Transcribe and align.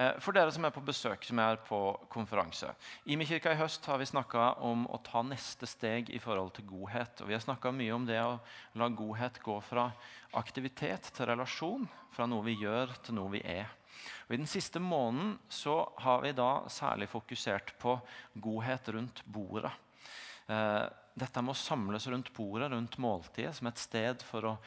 Eh, 0.00 0.16
for 0.22 0.32
dere 0.32 0.52
som 0.54 0.64
er 0.64 0.72
på 0.72 0.80
besøk, 0.84 1.26
som 1.28 1.40
er 1.42 1.58
på 1.66 1.78
konferanse. 2.12 2.70
I 3.04 3.18
min 3.20 3.28
kirke 3.28 3.52
i 3.52 3.58
høst 3.58 3.84
har 3.90 3.98
vi 4.00 4.08
snakka 4.08 4.54
om 4.64 4.86
å 4.88 5.00
ta 5.04 5.20
neste 5.26 5.68
steg 5.68 6.08
i 6.14 6.20
forhold 6.22 6.54
til 6.56 6.64
godhet. 6.70 7.20
Og 7.20 7.28
vi 7.28 7.36
har 7.36 7.42
snakka 7.44 7.72
mye 7.76 7.92
om 7.92 8.06
det 8.08 8.16
å 8.22 8.38
la 8.80 8.88
godhet 8.88 9.42
gå 9.44 9.58
fra 9.66 9.90
aktivitet 10.40 11.10
til 11.12 11.28
relasjon. 11.28 11.84
Fra 12.16 12.28
noe 12.30 12.46
vi 12.48 12.56
gjør, 12.62 12.96
til 13.04 13.18
noe 13.18 13.34
vi 13.34 13.44
er. 13.44 13.68
Og 14.28 14.32
I 14.32 14.40
den 14.40 14.48
siste 14.48 14.80
måneden 14.80 15.34
så 15.52 15.82
har 16.00 16.24
vi 16.24 16.32
da 16.38 16.64
særlig 16.72 17.10
fokusert 17.12 17.74
på 17.82 17.98
godhet 18.40 18.88
rundt 18.96 19.24
bordet. 19.28 19.74
Eh, 20.48 20.86
dette 21.20 21.42
med 21.44 21.52
å 21.52 21.60
samles 21.60 22.08
rundt 22.08 22.32
bordet, 22.32 22.70
rundt 22.72 22.96
måltidet, 22.96 23.52
som 23.58 23.68
et 23.68 23.82
sted 23.82 24.24
for 24.24 24.48
å 24.48 24.58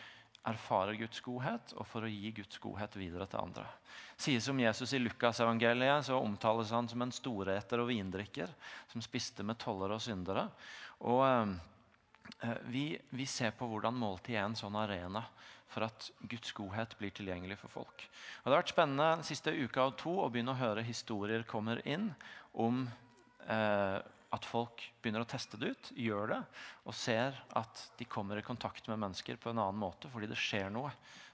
erfare 0.47 0.95
Guds 0.99 1.21
godhet 1.23 1.73
og 1.77 1.87
for 1.87 2.03
å 2.03 2.11
gi 2.11 2.31
Guds 2.35 2.59
godhet 2.61 2.95
videre 2.99 3.27
til 3.31 3.39
andre. 3.39 3.65
Sies 4.19 4.47
om 4.51 4.59
Jesus 4.59 4.93
i 4.93 4.99
Lukasevangeliet 5.01 6.09
så 6.09 6.19
omtales 6.19 6.73
han 6.75 6.89
som 6.91 7.05
en 7.05 7.13
storeter 7.15 7.81
og 7.81 7.89
vindrikker 7.91 8.51
som 8.91 9.03
spiste 9.03 9.45
med 9.47 9.59
tollere 9.61 9.97
og 9.97 10.03
syndere. 10.03 10.49
Og 11.07 11.23
eh, 11.27 11.53
eh, 12.49 12.59
vi, 12.73 12.85
vi, 13.15 13.27
ser 13.29 13.55
på 13.57 13.69
hvordan 13.71 13.95
måltid 13.97 14.35
er 14.35 14.45
en 14.45 14.59
sånn 14.59 14.77
arena 14.79 15.23
for 15.73 15.87
at 15.87 16.09
Guds 16.29 16.51
godhet 16.53 16.91
blir 16.99 17.13
tilgjengelig 17.15 17.57
for 17.63 17.79
folk. 17.79 18.03
Og 18.43 18.45
Det 18.45 18.53
har 18.53 18.61
vært 18.61 18.75
spennende 18.75 19.13
den 19.15 19.25
siste 19.25 19.55
uka 19.55 19.87
og 19.87 19.95
to 20.01 20.17
å 20.21 20.29
begynne 20.29 20.53
å 20.53 20.59
høre 20.59 20.85
historier 20.85 21.47
kommer 21.49 21.81
inn 21.87 22.11
om 22.53 22.83
eh, 23.47 23.97
at 24.33 24.45
folk 24.49 24.81
begynner 25.01 25.23
å 25.23 25.29
teste 25.29 25.59
det 25.61 25.73
ut, 25.75 25.91
gjør 25.93 26.31
det, 26.33 26.39
og 26.89 26.95
ser 26.97 27.37
at 27.59 27.83
de 27.99 28.07
kommer 28.09 28.39
i 28.39 28.45
kontakt 28.45 28.87
med 28.89 29.01
mennesker 29.03 29.37
på 29.37 29.51
en 29.51 29.61
annen 29.61 29.79
måte 29.79 30.09
fordi 30.09 30.29
det 30.31 30.39
skjer 30.39 30.71
noe 30.73 30.91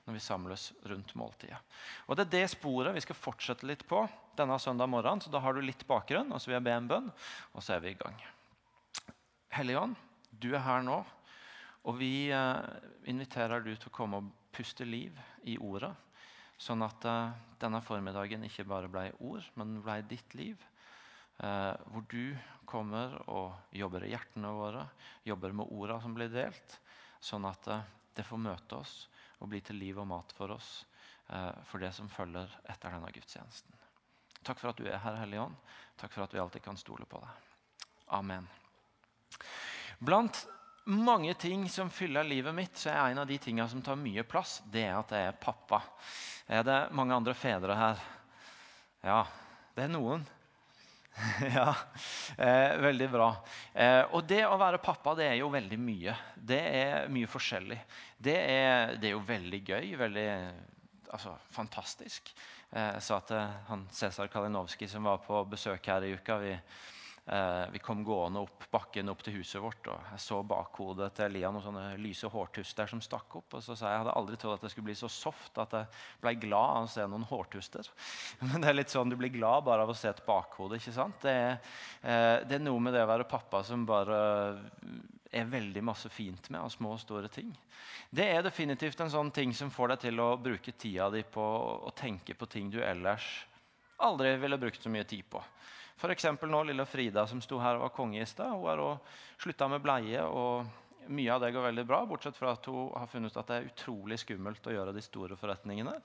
når 0.10 0.18
vi 0.18 0.24
samles 0.26 0.66
rundt 0.90 1.14
måltidet. 1.20 1.60
Og 2.08 2.18
Det 2.18 2.26
er 2.26 2.34
det 2.34 2.50
sporet 2.56 2.96
vi 2.96 3.04
skal 3.06 3.18
fortsette 3.20 3.68
litt 3.70 3.86
på 3.88 4.02
denne 4.40 4.58
søndag 4.60 4.90
morgenen. 4.90 5.22
Så 5.22 5.30
da 5.30 5.42
har 5.44 5.54
du 5.54 5.62
litt 5.62 5.86
bakgrunn, 5.88 6.32
og 6.34 6.42
så 6.42 6.50
vil 6.50 6.58
jeg 6.58 6.66
be 6.66 6.74
en 6.74 6.90
bønn, 6.90 7.12
og 7.54 7.64
så 7.64 7.76
er 7.76 7.84
vi 7.84 7.94
i 7.94 8.00
gang. 8.00 8.18
Helligånd, 9.54 9.96
du 10.32 10.52
er 10.54 10.66
her 10.66 10.82
nå, 10.86 10.98
og 11.86 11.98
vi 12.02 12.30
eh, 12.34 12.58
inviterer 13.10 13.62
du 13.64 13.72
til 13.76 13.90
å 13.92 13.96
komme 13.96 14.20
og 14.20 14.34
puste 14.56 14.86
liv 14.86 15.16
i 15.48 15.56
ordet. 15.62 15.94
Sånn 16.60 16.84
at 16.86 17.06
eh, 17.08 17.38
denne 17.62 17.82
formiddagen 17.86 18.44
ikke 18.48 18.68
bare 18.68 18.92
ble 18.92 19.08
ord, 19.22 19.46
men 19.60 19.78
ble 19.86 20.02
ditt 20.10 20.36
liv. 20.38 20.58
Eh, 21.40 21.76
hvor 21.94 22.04
du 22.12 22.36
kommer 22.68 23.16
og 23.32 23.76
jobber 23.76 24.04
i 24.06 24.12
hjertene 24.12 24.52
våre, 24.54 24.84
jobber 25.24 25.56
med 25.56 25.72
orda 25.72 26.00
som 26.04 26.14
blir 26.16 26.32
delt, 26.34 26.76
sånn 27.24 27.48
at 27.48 27.70
eh, 27.72 27.86
det 28.16 28.26
får 28.28 28.42
møte 28.44 28.80
oss 28.80 28.96
og 29.40 29.48
bli 29.52 29.62
til 29.64 29.80
liv 29.80 30.00
og 30.02 30.10
mat 30.10 30.34
for 30.36 30.52
oss 30.52 30.84
eh, 31.32 31.56
for 31.70 31.80
det 31.80 31.94
som 31.96 32.12
følger 32.12 32.52
etter 32.68 32.92
denne 32.92 33.12
gudstjenesten. 33.16 33.76
Takk 34.44 34.60
for 34.60 34.72
at 34.72 34.80
du 34.80 34.88
er 34.88 35.00
her, 35.00 35.20
Hellige 35.20 35.46
Ånd. 35.48 35.56
Takk 36.00 36.12
for 36.16 36.26
at 36.26 36.36
vi 36.36 36.42
alltid 36.44 36.64
kan 36.64 36.80
stole 36.80 37.08
på 37.08 37.20
deg. 37.24 37.86
Amen. 38.16 38.48
Blant 40.00 40.42
mange 40.90 41.34
ting 41.40 41.68
som 41.70 41.92
fyller 41.92 42.28
livet 42.28 42.56
mitt, 42.56 42.76
så 42.80 42.92
er 42.92 43.12
en 43.12 43.22
av 43.24 43.28
de 43.30 43.38
tingene 43.40 43.68
som 43.72 43.84
tar 43.84 44.00
mye 44.00 44.24
plass, 44.28 44.60
det 44.72 44.88
er 44.88 44.98
at 44.98 45.12
jeg 45.16 45.28
er 45.30 45.40
pappa. 45.40 45.82
Er 46.50 46.68
det 46.68 46.80
mange 46.98 47.16
andre 47.16 47.36
fedre 47.38 47.76
her? 47.78 48.04
Ja, 49.06 49.22
det 49.76 49.86
er 49.86 49.92
noen. 49.94 50.26
ja, 51.56 51.76
eh, 52.38 52.78
veldig 52.80 53.10
bra. 53.12 53.30
Eh, 53.74 54.02
og 54.16 54.24
det 54.28 54.44
å 54.48 54.58
være 54.60 54.82
pappa 54.84 55.16
det 55.20 55.28
er 55.32 55.40
jo 55.42 55.50
veldig 55.54 55.80
mye. 55.82 56.16
Det 56.36 56.60
er 56.60 57.10
mye 57.12 57.30
forskjellig. 57.30 57.80
Det 58.18 58.38
er, 58.38 58.96
det 59.00 59.10
er 59.10 59.16
jo 59.16 59.26
veldig 59.28 59.62
gøy. 59.72 59.90
Veldig 60.00 60.30
altså, 61.12 61.36
fantastisk. 61.56 62.32
Eh, 62.72 62.94
jeg 62.96 63.06
sa 63.06 63.20
til 63.28 63.42
han 63.70 63.88
Cæsar 63.94 64.32
Kalinowski 64.32 64.88
som 64.90 65.08
var 65.10 65.22
på 65.26 65.44
besøk 65.50 65.92
her 65.92 66.08
i 66.08 66.14
uka 66.16 66.40
vi, 66.42 66.54
vi 67.70 67.80
kom 67.84 68.00
gående 68.02 68.42
opp 68.42 68.64
bakken 68.74 69.12
opp 69.12 69.20
til 69.22 69.36
huset 69.38 69.62
vårt, 69.62 69.86
og 69.92 70.08
jeg 70.16 70.22
så 70.24 70.40
bakhodet 70.46 71.12
til 71.14 71.28
Elian 71.28 71.54
noen 71.54 71.66
sånne 71.66 71.84
lyse 72.02 72.30
hårtuster 72.30 72.90
som 72.90 73.02
stakk 73.06 73.36
opp. 73.38 73.54
og 73.54 73.62
så 73.62 73.76
sa 73.78 73.92
Jeg 73.92 74.00
jeg 74.00 74.06
hadde 74.06 74.16
aldri 74.18 74.38
trodd 74.40 74.56
at 74.56 74.64
det 74.66 74.72
skulle 74.74 74.88
bli 74.88 74.96
så 74.96 75.10
soft 75.12 75.60
at 75.62 75.74
jeg 75.76 75.88
ble 76.24 76.34
glad 76.48 76.76
av 76.78 76.88
å 76.88 76.92
se 76.94 77.06
noen 77.06 77.28
hårtuster. 77.28 77.90
Men 78.48 78.64
det 78.64 78.72
er 78.72 78.78
litt 78.78 78.94
sånn 78.94 79.12
du 79.12 79.18
blir 79.20 79.34
glad 79.34 79.68
bare 79.68 79.84
av 79.84 79.92
å 79.92 79.98
se 79.98 80.10
et 80.10 80.26
bakhode. 80.26 80.80
ikke 80.80 80.96
sant? 80.96 81.20
Det 81.22 81.34
er, 81.36 81.58
eh, 82.02 82.38
det 82.48 82.58
er 82.58 82.64
noe 82.64 82.80
med 82.80 82.96
det 82.96 83.04
å 83.04 83.12
være 83.12 83.28
pappa 83.30 83.62
som 83.68 83.86
bare 83.86 84.20
er 85.30 85.52
veldig 85.52 85.84
masse 85.86 86.10
fint 86.10 86.50
med, 86.50 86.62
av 86.62 86.72
små 86.74 86.96
og 86.96 87.04
store 87.04 87.30
ting. 87.30 87.52
Det 88.10 88.26
er 88.26 88.42
definitivt 88.42 89.02
en 89.04 89.12
sånn 89.12 89.30
ting 89.32 89.54
som 89.54 89.70
får 89.70 89.94
deg 89.94 90.06
til 90.08 90.24
å 90.24 90.32
bruke 90.42 90.74
tida 90.74 91.12
di 91.14 91.22
på 91.22 91.46
å 91.86 91.92
tenke 91.94 92.34
på 92.34 92.50
ting 92.50 92.72
du 92.74 92.80
ellers 92.82 93.28
aldri 94.00 94.32
ville 94.40 94.58
brukt 94.58 94.82
så 94.82 94.90
mye 94.90 95.04
tid 95.04 95.28
på. 95.30 95.42
F.eks. 96.00 96.26
nå 96.48 96.64
lille 96.64 96.86
Frida 96.88 97.26
som 97.28 97.42
sto 97.44 97.60
her 97.60 97.76
og 97.76 97.90
var 97.90 97.96
konge 97.96 98.22
i 98.22 98.28
stad. 98.28 98.56
Hun 98.56 98.70
har 98.70 98.84
slutta 99.38 99.68
med 99.68 99.84
bleie. 99.84 100.24
og 100.24 100.66
mye 101.10 101.34
av 101.34 101.42
det 101.42 101.52
går 101.52 101.66
veldig 101.70 101.86
bra, 101.90 102.00
bortsett 102.06 102.38
fra 102.38 102.54
at 102.54 102.66
hun 102.70 102.92
har 102.94 103.08
funnet 103.10 103.34
ut 103.34 103.40
at 103.42 103.50
det 103.50 103.58
er 103.58 103.68
utrolig 103.70 104.20
skummelt 104.22 104.68
å 104.70 104.74
gjøre 104.74 104.94
de 104.96 105.02
store 105.04 105.38
forretningene. 105.40 105.96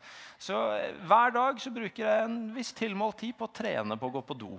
Så 0.41 0.57
eh, 0.79 0.97
hver 1.05 1.35
dag 1.35 1.61
så 1.61 1.73
bruker 1.75 2.07
jeg 2.07 2.25
en 2.25 2.39
viss 2.55 2.73
tilmålt 2.77 3.21
tid 3.21 3.37
på 3.39 3.49
å 3.49 3.53
trene 3.55 3.99
på 4.01 4.09
å 4.09 4.15
gå 4.17 4.25
på 4.25 4.39
do. 4.39 4.53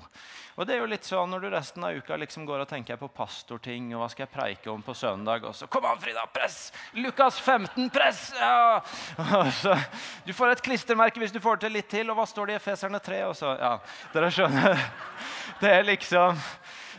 Og 0.56 0.68
det 0.68 0.76
er 0.76 0.84
jo 0.84 0.90
litt 0.90 1.08
sånn 1.08 1.32
Når 1.34 1.42
du 1.44 1.50
resten 1.52 1.84
av 1.84 1.98
uka 1.98 2.18
liksom 2.20 2.46
går 2.48 2.64
og 2.64 2.70
tenker 2.70 3.00
på 3.02 3.10
pastorting 3.12 3.90
og 3.94 4.04
hva 4.04 4.10
skal 4.12 4.26
jeg 4.26 4.34
preike 4.36 4.72
om 4.72 4.84
på 4.86 4.96
søndag, 4.98 5.44
og 5.48 5.56
så 5.58 5.68
Kom 5.72 5.88
an, 5.90 6.00
Frida! 6.02 6.26
Press! 6.34 6.70
Lukas 6.94 7.40
15, 7.42 7.90
press! 7.94 8.28
Ja! 8.40 8.82
Så, 9.62 9.76
du 10.26 10.34
får 10.36 10.56
et 10.56 10.64
klistremerke 10.66 11.22
hvis 11.22 11.34
du 11.34 11.42
får 11.44 11.62
til 11.64 11.76
litt 11.76 11.90
til. 11.92 12.10
Og 12.12 12.18
hva 12.20 12.26
står 12.30 12.50
det 12.50 12.56
i 12.56 12.60
Efeserne 12.60 13.02
3? 13.04 13.22
Og 13.30 13.36
så, 13.38 13.54
ja, 13.60 13.76
dere 14.14 14.32
skjønner. 14.34 14.82
Det 15.62 15.72
er 15.72 15.86
liksom 15.88 16.40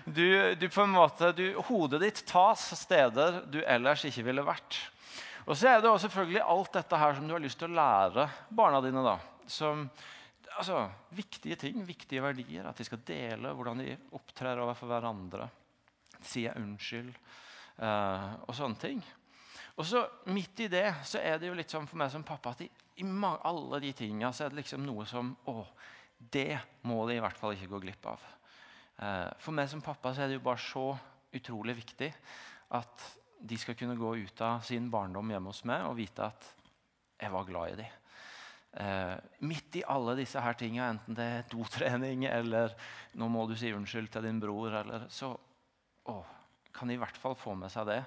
du, 0.07 0.55
du 0.55 0.69
på 0.71 0.85
en 0.85 0.95
måte, 0.95 1.33
du, 1.35 1.49
hodet 1.67 2.01
ditt 2.05 2.21
tas 2.29 2.69
steder 2.79 3.41
du 3.51 3.59
ellers 3.67 4.05
ikke 4.07 4.23
ville 4.29 4.45
vært. 4.47 4.79
Og 5.47 5.55
så 5.59 5.71
er 5.71 5.81
det 5.83 5.91
også 5.91 6.07
selvfølgelig 6.07 6.43
alt 6.43 6.77
dette 6.79 7.01
her 7.01 7.17
som 7.17 7.27
du 7.27 7.35
har 7.35 7.43
lyst 7.43 7.59
til 7.59 7.71
å 7.71 7.79
lære 7.79 8.29
barna 8.55 8.81
dine. 8.83 9.03
da, 9.03 9.17
som 9.51 9.85
altså, 10.57 10.87
Viktige 11.17 11.59
ting, 11.59 11.83
viktige 11.87 12.23
verdier. 12.23 12.67
At 12.67 12.79
de 12.79 12.87
skal 12.87 13.03
dele 13.07 13.53
hvordan 13.55 13.83
de 13.83 13.97
opptrer 14.19 14.63
overfor 14.63 14.91
hverandre. 14.91 15.49
Sier 16.23 16.57
unnskyld 16.59 17.13
eh, 17.13 18.33
og 18.47 18.55
sånne 18.57 18.83
ting. 18.83 19.03
Og 19.77 19.85
så 19.87 20.07
Midt 20.33 20.65
i 20.65 20.71
det 20.73 20.87
så 21.07 21.21
er 21.21 21.39
det 21.39 21.51
jo 21.51 21.59
litt 21.59 21.73
sånn 21.73 21.87
for 21.87 22.01
meg 22.01 22.11
som 22.15 22.25
pappa 22.27 22.55
at 22.55 22.65
i, 22.65 22.71
i 23.03 23.07
alle 23.07 23.83
de 23.83 23.93
tinga 23.95 24.33
så 24.33 24.47
er 24.47 24.55
det 24.55 24.63
liksom 24.63 24.87
noe 24.87 25.07
som 25.07 25.35
Å, 25.51 25.67
det 26.17 26.57
må 26.89 27.03
de 27.09 27.19
i 27.19 27.23
hvert 27.23 27.39
fall 27.39 27.55
ikke 27.55 27.75
gå 27.75 27.83
glipp 27.85 28.07
av. 28.09 28.23
Eh, 28.97 29.29
for 29.43 29.57
meg 29.57 29.69
som 29.71 29.85
pappa 29.85 30.15
så 30.15 30.25
er 30.25 30.33
det 30.33 30.39
jo 30.39 30.47
bare 30.47 30.63
så 30.63 30.89
utrolig 31.37 31.77
viktig 31.83 32.09
at 32.77 33.07
de 33.47 33.59
skal 33.61 33.77
kunne 33.77 33.99
gå 33.99 34.15
ut 34.25 34.41
av 34.41 34.63
sin 34.65 34.89
barndom 34.91 35.31
hjemme 35.31 35.53
hos 35.53 35.65
meg 35.69 35.85
og 35.85 35.99
vite 35.99 36.25
at 36.25 36.47
jeg 37.21 37.33
var 37.33 37.49
glad 37.49 37.75
i 37.75 37.81
dem. 37.83 37.99
Eh, 38.77 39.17
midt 39.49 39.79
i 39.81 39.85
alle 39.89 40.17
disse 40.19 40.41
her 40.41 40.57
tinga, 40.59 40.91
enten 40.91 41.17
det 41.17 41.27
er 41.27 41.47
dotrening 41.53 42.27
eller 42.29 42.75
nå 43.17 43.29
må 43.33 43.47
du 43.49 43.55
si 43.57 43.73
unnskyld 43.73 44.11
til 44.13 44.27
din 44.29 44.41
bror, 44.41 44.81
eller, 44.83 45.07
så 45.13 45.33
å, 45.33 46.17
kan 46.77 46.89
de 46.89 46.97
i 46.97 47.01
hvert 47.01 47.21
fall 47.21 47.37
få 47.39 47.55
med 47.57 47.73
seg 47.73 47.89
det. 47.89 48.03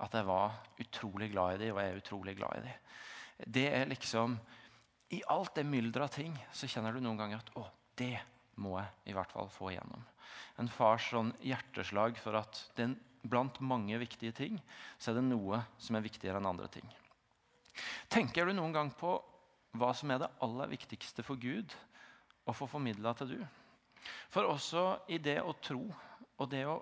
At 0.00 0.16
jeg 0.16 0.24
var 0.28 0.56
utrolig 0.80 1.30
glad 1.32 1.58
i 1.58 1.64
dem, 1.66 1.74
og 1.76 1.82
jeg 1.82 1.92
er 1.92 2.02
utrolig 2.02 2.36
glad 2.36 2.56
i 2.56 2.66
dem. 2.66 2.90
Det 3.44 3.66
er 3.72 3.88
liksom 3.88 4.36
I 5.16 5.22
alt 5.32 5.56
det 5.56 5.64
mylderet 5.68 6.06
av 6.06 6.12
ting 6.14 6.36
så 6.52 6.68
kjenner 6.68 6.92
du 6.92 7.00
noen 7.00 7.18
ganger 7.20 7.40
at 7.40 7.50
å, 7.56 7.64
det 7.96 8.14
må 8.60 8.76
jeg 8.78 9.10
i 9.12 9.16
hvert 9.16 9.32
fall 9.32 9.50
få 9.52 9.72
igjennom 9.72 10.04
en 10.60 10.68
fars 10.68 11.08
sånn 11.12 11.32
hjerteslag 11.44 12.18
for 12.20 12.36
at 12.40 12.58
den, 12.78 12.96
blant 13.22 13.58
mange 13.64 13.98
viktige 14.00 14.32
ting 14.36 14.58
så 14.98 15.10
er 15.10 15.18
det 15.18 15.26
noe 15.28 15.62
som 15.80 15.96
er 15.96 16.04
viktigere 16.04 16.40
enn 16.40 16.48
andre 16.48 16.68
ting. 16.72 16.86
Tenker 18.12 18.48
du 18.48 18.54
noen 18.56 18.74
gang 18.74 18.92
på 18.96 19.14
hva 19.80 19.90
som 19.96 20.12
er 20.12 20.22
det 20.22 20.30
aller 20.44 20.70
viktigste 20.72 21.24
for 21.24 21.40
Gud 21.40 21.74
å 22.48 22.54
få 22.56 22.68
formidla 22.68 23.12
til 23.16 23.34
du? 23.36 23.40
For 24.32 24.48
også 24.48 24.84
i 25.12 25.20
det 25.22 25.38
å 25.44 25.54
tro 25.62 25.84
og 26.40 26.48
det 26.50 26.64
å 26.68 26.80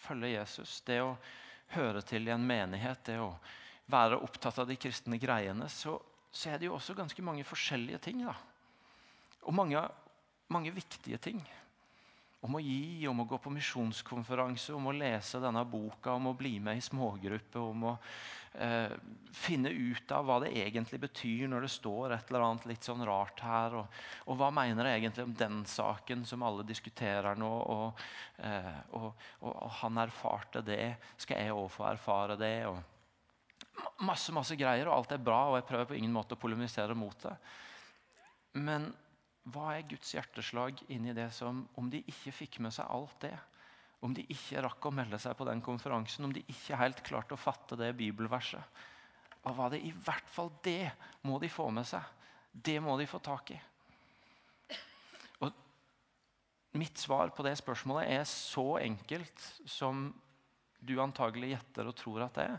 følge 0.00 0.34
Jesus, 0.34 0.80
det 0.86 1.00
å 1.02 1.16
høre 1.74 2.02
til 2.04 2.28
i 2.28 2.34
en 2.34 2.44
menighet, 2.44 3.02
det 3.08 3.18
å 3.20 3.32
være 3.90 4.20
opptatt 4.22 4.60
av 4.62 4.68
de 4.68 4.76
kristne 4.80 5.18
greiene, 5.20 5.66
så, 5.72 5.96
så 6.30 6.52
er 6.52 6.60
det 6.60 6.68
jo 6.68 6.76
også 6.76 6.96
ganske 6.98 7.24
mange 7.24 7.44
forskjellige 7.48 8.00
ting. 8.06 8.22
da. 8.28 8.36
Og 9.48 9.56
mange, 9.56 9.82
mange 10.52 10.74
viktige 10.74 11.18
ting 11.22 11.40
om 12.40 12.56
å 12.56 12.60
gi, 12.62 13.06
om 13.08 13.20
å 13.20 13.26
gå 13.28 13.36
på 13.42 13.52
misjonskonferanse, 13.52 14.72
om 14.72 14.88
å 14.88 14.96
lese 14.96 15.40
denne 15.42 15.60
boka, 15.68 16.14
om 16.16 16.30
å 16.30 16.36
bli 16.36 16.54
med 16.62 16.78
i 16.78 16.84
smågruppe, 16.84 17.60
om 17.60 17.82
å 17.90 17.92
eh, 18.64 18.94
finne 19.36 19.68
ut 19.68 20.14
av 20.16 20.24
hva 20.24 20.38
det 20.40 20.54
egentlig 20.56 21.02
betyr 21.02 21.50
når 21.52 21.66
det 21.66 21.72
står 21.74 22.14
et 22.16 22.32
eller 22.32 22.46
annet 22.46 22.64
litt 22.70 22.88
sånn 22.88 23.04
rart 23.04 23.42
her. 23.44 23.76
Og, 23.82 23.98
og 24.24 24.38
hva 24.40 24.48
mener 24.56 24.88
jeg 24.88 25.02
egentlig 25.02 25.26
om 25.28 25.34
den 25.42 25.58
saken 25.68 26.24
som 26.28 26.46
alle 26.48 26.64
diskuterer 26.64 27.36
nå? 27.36 27.50
Og, 27.76 28.00
eh, 28.48 28.80
og, 28.96 29.26
og 29.44 29.60
han 29.82 30.00
erfarte 30.00 30.64
det. 30.64 30.96
Skal 31.20 31.44
jeg 31.44 31.52
òg 31.52 31.68
få 31.76 31.90
erfare 31.90 32.40
det? 32.40 32.54
Og 32.72 32.80
masse, 34.08 34.32
masse 34.32 34.56
greier, 34.56 34.88
og 34.88 34.96
alt 34.96 35.12
er 35.12 35.28
bra, 35.28 35.42
og 35.50 35.60
jeg 35.60 35.68
prøver 35.68 35.92
på 35.92 36.00
ingen 36.00 36.16
måte 36.16 36.40
å 36.40 36.40
polemisere 36.40 36.96
mot 36.96 37.28
det. 37.28 37.36
Men 38.64 38.88
hva 39.48 39.72
er 39.74 39.88
Guds 39.88 40.12
hjerteslag 40.14 40.82
inni 40.92 41.14
det 41.16 41.30
som 41.32 41.62
Om 41.80 41.88
de 41.90 42.02
ikke 42.10 42.34
fikk 42.34 42.58
med 42.60 42.74
seg 42.76 42.90
alt 42.92 43.16
det, 43.24 43.36
om 44.04 44.14
de 44.16 44.24
ikke 44.32 44.62
rakk 44.64 44.86
å 44.88 44.92
melde 44.94 45.18
seg 45.20 45.36
på 45.36 45.46
den 45.48 45.60
konferansen, 45.64 46.24
om 46.24 46.32
de 46.32 46.44
ikke 46.48 46.78
helt 46.80 47.02
klarte 47.04 47.36
å 47.36 47.40
fatte 47.40 47.76
det 47.80 47.92
bibelverset 47.96 48.84
Hva 49.40 49.54
var 49.56 49.72
det 49.72 49.82
i 49.84 49.92
hvert 49.92 50.28
fall 50.28 50.52
det 50.64 50.92
må 51.24 51.38
de 51.40 51.48
få 51.48 51.70
med 51.72 51.88
seg? 51.88 52.04
Det 52.52 52.80
må 52.82 52.96
de 52.98 53.06
få 53.06 53.20
tak 53.22 53.52
i. 53.54 53.58
Og 55.40 55.52
mitt 56.80 56.98
svar 56.98 57.30
på 57.32 57.44
det 57.46 57.54
spørsmålet 57.60 58.10
er 58.10 58.24
så 58.28 58.74
enkelt 58.80 59.46
som 59.64 60.08
du 60.80 60.96
antagelig 61.00 61.54
gjetter 61.54 61.88
og 61.88 61.96
tror 61.96 62.24
at 62.26 62.36
det 62.36 62.48
er. 62.48 62.58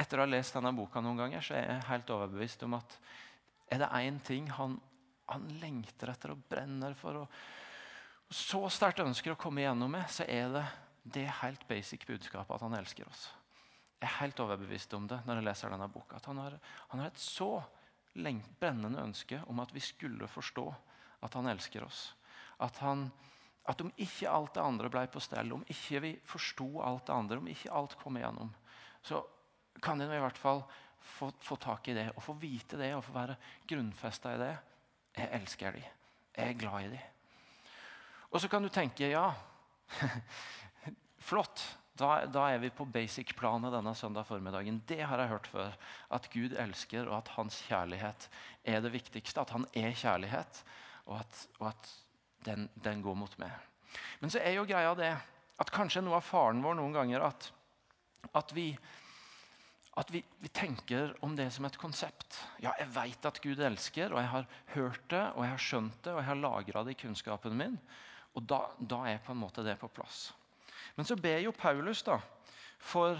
Etter 0.00 0.20
å 0.20 0.24
ha 0.24 0.30
lest 0.30 0.56
denne 0.56 0.72
boka 0.76 1.02
noen 1.02 1.18
ganger 1.20 1.44
så 1.44 1.56
er 1.56 1.66
jeg 1.66 1.88
helt 1.90 2.12
overbevist 2.14 2.62
om 2.66 2.78
at 2.78 2.96
er 3.70 3.82
det 3.82 3.90
én 4.00 4.18
ting 4.26 4.48
han, 4.56 4.78
han, 5.30 5.48
lengter 5.62 6.12
etter 6.12 6.34
og 6.34 6.44
brenner 6.50 6.94
for 6.98 7.22
og, 7.22 7.40
så 8.30 8.62
sterkt 8.70 9.02
ønsker 9.02 9.34
å 9.34 9.38
komme 9.40 9.64
igjennom 9.64 9.90
med, 9.90 10.06
så 10.10 10.22
er 10.30 10.52
det 10.54 10.64
det 11.02 11.26
helt 11.40 11.62
basic 11.66 12.04
budskapet 12.06 12.54
at 12.54 12.62
han 12.62 12.76
elsker 12.78 13.08
oss. 13.08 13.24
Jeg 14.00 14.06
er 14.08 14.20
helt 14.20 14.40
overbevist 14.40 14.94
om 14.96 15.08
det 15.10 15.18
når 15.26 15.40
jeg 15.40 15.46
leser 15.48 15.72
denne 15.74 15.88
boka. 15.92 16.20
At 16.20 16.28
han 16.30 16.38
har, 16.40 16.54
han 16.92 17.02
har 17.02 17.10
et 17.10 17.20
så 17.20 17.50
brennende 18.14 19.02
ønske 19.02 19.40
om 19.50 19.60
at 19.62 19.74
vi 19.74 19.82
skulle 19.84 20.28
forstå 20.30 20.66
at 21.26 21.34
han 21.36 21.50
elsker 21.50 21.84
oss. 21.84 22.14
At, 22.62 22.78
han, 22.84 23.08
at 23.68 23.80
om 23.84 23.92
ikke 24.00 24.30
alt 24.30 24.54
det 24.56 24.64
andre 24.64 24.90
ble 24.92 25.04
på 25.12 25.22
stell, 25.22 25.52
om 25.52 25.66
ikke 25.68 26.00
vi 26.04 26.14
forsto 26.24 26.68
alt 26.84 27.06
det 27.08 27.16
andre, 27.16 27.40
om 27.40 27.50
ikke 27.50 27.74
alt 27.76 27.96
kom 28.00 28.16
igjennom, 28.20 28.52
så 29.02 29.20
kan 29.82 30.00
de 30.00 30.08
i 30.08 30.22
hvert 30.22 30.38
fall 30.38 30.64
få, 31.00 31.30
få, 31.40 31.56
tak 31.56 31.88
i 31.88 31.96
det 31.96 32.10
og 32.14 32.22
få 32.24 32.36
vite 32.40 32.80
det 32.80 32.92
og 32.96 33.04
få 33.04 33.14
være 33.16 33.36
grunnfesta 33.68 34.34
i 34.34 34.40
det. 34.40 34.54
Jeg 35.16 35.28
elsker 35.40 35.76
de. 35.76 35.82
Jeg 36.36 36.54
er 36.54 36.58
glad 36.58 36.86
i 36.86 36.92
de. 36.94 37.00
Og 38.30 38.40
så 38.40 38.48
kan 38.48 38.62
du 38.62 38.70
tenke 38.72 39.10
ja, 39.10 39.30
flott. 41.30 41.62
Da, 42.00 42.24
da, 42.32 42.46
er 42.48 42.60
vi 42.62 42.70
på 42.72 42.86
basic-planet 42.88 43.74
denne 43.74 43.92
søndag 43.98 44.24
formiddagen. 44.28 44.78
Det 44.88 45.02
har 45.04 45.20
jeg 45.20 45.32
hørt 45.34 45.48
før. 45.52 45.74
At 46.16 46.30
Gud 46.32 46.54
elsker, 46.56 47.08
og 47.10 47.18
at 47.18 47.32
hans 47.34 47.58
kjærlighet 47.68 48.28
er 48.64 48.80
det 48.80 48.92
viktigste. 48.94 49.42
At 49.42 49.52
han 49.52 49.66
er 49.76 49.92
kjærlighet, 49.92 50.62
og 51.10 51.18
at, 51.18 51.42
og 51.58 51.68
at 51.74 51.90
den, 52.46 52.70
den, 52.84 53.02
går 53.04 53.18
mot 53.20 53.34
meg. 53.42 53.52
Men 54.22 54.32
så 54.32 54.40
er 54.40 54.56
jo 54.56 54.64
greia 54.68 54.94
det 54.96 55.12
at 55.60 55.74
kanskje 55.74 56.00
noe 56.06 56.16
av 56.16 56.24
faren 56.24 56.62
vår 56.64 56.78
noen 56.78 56.94
ganger 56.96 57.26
at, 57.26 57.50
at 58.32 58.54
vi 58.56 58.70
at 59.98 60.10
vi, 60.10 60.22
vi, 60.38 60.48
tenker 60.48 61.16
om 61.24 61.34
det 61.36 61.48
som 61.50 61.66
et 61.66 61.76
konsept. 61.78 62.38
Ja, 62.62 62.72
jeg 62.78 62.92
vet 62.94 63.26
at 63.26 63.40
Gud 63.42 63.60
elsker, 63.66 64.12
og 64.14 64.22
jeg 64.22 64.30
har 64.32 64.46
hørt 64.74 65.02
det, 65.10 65.24
og 65.34 65.44
jeg 65.44 65.54
har 65.54 65.64
skjønt 65.64 65.98
det, 66.04 66.12
og 66.12 66.20
jeg 66.20 66.28
har 66.28 66.38
lagra 66.38 66.84
det 66.86 66.94
i 66.94 67.00
kunnskapen 67.00 67.56
min. 67.58 67.74
Og 68.38 68.46
da, 68.46 68.60
da, 68.78 69.02
er 69.10 69.22
på 69.24 69.34
en 69.34 69.40
måte 69.42 69.64
det 69.66 69.74
på 69.80 69.90
plass. 69.90 70.28
Men 70.94 71.08
så 71.08 71.18
ber 71.18 71.42
jo 71.42 71.54
Paulus 71.56 72.04
da, 72.06 72.20
for 72.78 73.18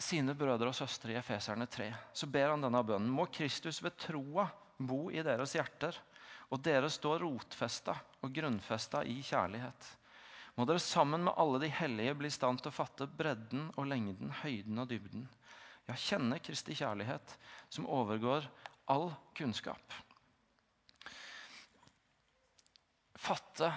sine 0.00 0.34
brødre 0.34 0.72
og 0.72 0.76
søstre 0.76 1.12
i 1.12 1.18
Efeserne 1.20 1.68
3. 1.70 1.90
Så 2.16 2.26
ber 2.32 2.54
han 2.54 2.64
denne 2.64 2.80
bønnen. 2.86 3.12
Må 3.12 3.28
Kristus 3.28 3.82
ved 3.84 3.98
troa 4.00 4.48
bo 4.80 5.06
i 5.12 5.22
deres 5.22 5.52
hjerter, 5.54 6.00
og 6.48 6.64
dere 6.64 6.88
stå 6.92 7.18
rotfesta 7.20 7.94
og 8.24 8.32
grunnfesta 8.34 9.04
i 9.04 9.20
kjærlighet. 9.24 9.92
Må 10.56 10.64
dere 10.68 10.80
sammen 10.82 11.26
med 11.26 11.36
alle 11.40 11.60
de 11.60 11.70
hellige 11.76 12.16
bli 12.16 12.30
i 12.30 12.34
stand 12.34 12.62
til 12.62 12.70
å 12.70 12.74
fatte 12.74 13.08
bredden 13.10 13.68
og 13.74 13.88
lengden, 13.90 14.32
høyden 14.40 14.80
og 14.80 14.88
dybden 14.88 15.28
ja, 15.88 15.96
kjenne 15.96 16.40
Kristi 16.42 16.76
kjærlighet, 16.78 17.36
som 17.72 17.88
overgår 17.90 18.46
all 18.92 19.10
kunnskap. 19.36 19.96
Fatte 23.24 23.70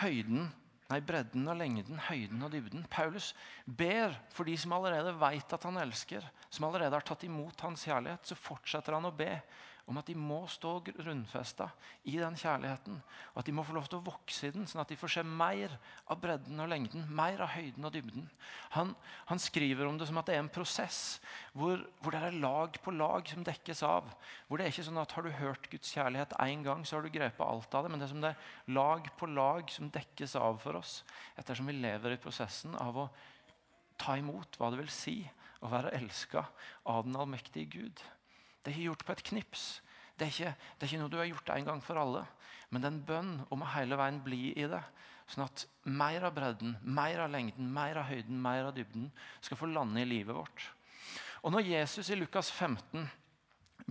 høyden, 0.00 0.46
nei, 0.88 1.00
bredden 1.04 1.48
og 1.48 1.58
lengden, 1.60 2.00
høyden 2.08 2.44
og 2.44 2.52
dybden. 2.54 2.86
Paulus 2.92 3.32
ber 3.66 4.16
for 4.32 4.48
de 4.48 4.56
som 4.60 4.74
allerede 4.76 5.12
vet 5.20 5.56
at 5.56 5.66
han 5.68 5.80
elsker, 5.82 6.24
som 6.48 6.68
allerede 6.68 6.96
har 6.96 7.06
tatt 7.06 7.26
imot 7.28 7.64
hans 7.64 7.84
kjærlighet. 7.88 8.24
Så 8.28 8.38
fortsetter 8.38 8.96
han 8.96 9.08
å 9.08 9.14
be 9.16 9.34
om 9.90 9.98
at 9.98 10.06
de 10.06 10.14
må 10.16 10.44
stå 10.50 10.76
grunnfesta 10.86 11.66
i 12.08 12.14
den 12.20 12.36
kjærligheten. 12.38 12.98
Og 13.32 13.40
at 13.40 13.48
de 13.48 13.54
må 13.56 13.64
få 13.66 13.74
lov 13.74 13.88
til 13.90 13.98
å 13.98 14.04
vokse 14.06 14.46
i 14.48 14.52
den, 14.54 14.66
sånn 14.70 14.82
at 14.84 14.92
de 14.92 14.98
får 14.98 15.14
se 15.16 15.24
mer 15.26 15.74
av 16.06 16.20
bredden 16.22 16.62
og 16.62 16.70
lengden. 16.70 17.08
Mer 17.10 17.42
av 17.42 17.50
høyden 17.56 17.88
og 17.88 17.94
dybden. 17.94 18.28
Han, 18.76 18.94
han 19.30 19.42
skriver 19.42 19.88
om 19.88 19.98
det 19.98 20.06
som 20.10 20.20
at 20.22 20.30
det 20.30 20.36
er 20.36 20.44
en 20.44 20.52
prosess 20.52 21.02
hvor, 21.50 21.82
hvor, 22.00 22.14
det 22.14 22.22
er 22.28 22.38
lag 22.44 22.78
på 22.84 22.94
lag 22.94 23.26
som 23.28 23.42
dekkes 23.46 23.82
av. 23.88 24.08
Hvor 24.46 24.60
det 24.60 24.68
er 24.68 24.74
ikke 24.74 24.86
sånn 24.86 25.02
at 25.02 25.16
har 25.16 25.26
du 25.26 25.34
hørt 25.42 25.68
Guds 25.74 25.92
kjærlighet 25.96 26.38
én 26.46 26.64
gang, 26.66 26.86
så 26.86 26.98
har 26.98 27.06
du 27.06 27.12
grepet 27.12 27.44
alt 27.46 27.74
av 27.74 27.84
det. 27.84 27.92
Men 27.92 28.02
det 28.02 28.08
er 28.08 28.14
som 28.14 28.24
det 28.24 28.32
er 28.32 28.72
lag 28.78 29.12
på 29.18 29.30
lag 29.34 29.74
som 29.74 29.90
dekkes 29.92 30.38
av 30.38 30.62
for 30.62 30.78
oss 30.78 31.00
ettersom 31.40 31.68
vi 31.68 31.80
lever 31.80 32.14
i 32.14 32.22
prosessen 32.22 32.78
av 32.78 33.04
å 33.04 33.10
ta 33.98 34.16
imot 34.18 34.58
hva 34.58 34.70
det 34.72 34.82
vil 34.82 34.92
si 34.92 35.20
å 35.62 35.70
være 35.70 35.94
elska 35.98 36.46
av 36.90 37.06
den 37.06 37.18
allmektige 37.18 37.70
Gud. 37.70 38.02
Det 38.62 38.70
er 38.70 38.76
ikke 38.76 38.90
gjort 38.90 39.06
på 39.06 39.14
et 39.16 39.24
knips. 39.30 39.64
Det 40.18 40.26
er 40.26 40.32
ikke, 40.32 40.52
det 40.78 40.86
er 40.86 40.90
ikke 40.90 41.02
noe 41.02 41.12
du 41.12 41.18
har 41.18 41.30
gjort 41.30 41.54
en 41.54 41.70
gang 41.70 41.80
for 41.84 41.98
alle. 41.98 42.26
Men 42.70 42.82
det 42.82 42.88
er 42.88 42.94
en 42.94 43.06
bønn 43.08 43.32
om 43.52 43.64
å 43.64 43.72
hele 43.74 43.98
veien 43.98 44.20
bli 44.24 44.42
i 44.54 44.68
det. 44.70 44.82
Sånn 45.32 45.46
at 45.46 45.64
mer 45.88 46.28
av 46.28 46.34
bredden, 46.36 46.76
mer 46.82 47.24
av 47.24 47.32
lengden, 47.32 47.70
mer 47.72 47.98
av 48.00 48.08
høyden, 48.10 48.38
mer 48.42 48.68
av 48.68 48.76
dybden 48.76 49.08
skal 49.40 49.58
få 49.58 49.70
lande 49.72 50.02
i 50.02 50.08
livet 50.08 50.36
vårt. 50.36 50.68
Og 51.42 51.54
når 51.54 51.66
Jesus 51.66 52.10
i 52.12 52.18
Lukas 52.18 52.52
15 52.52 53.08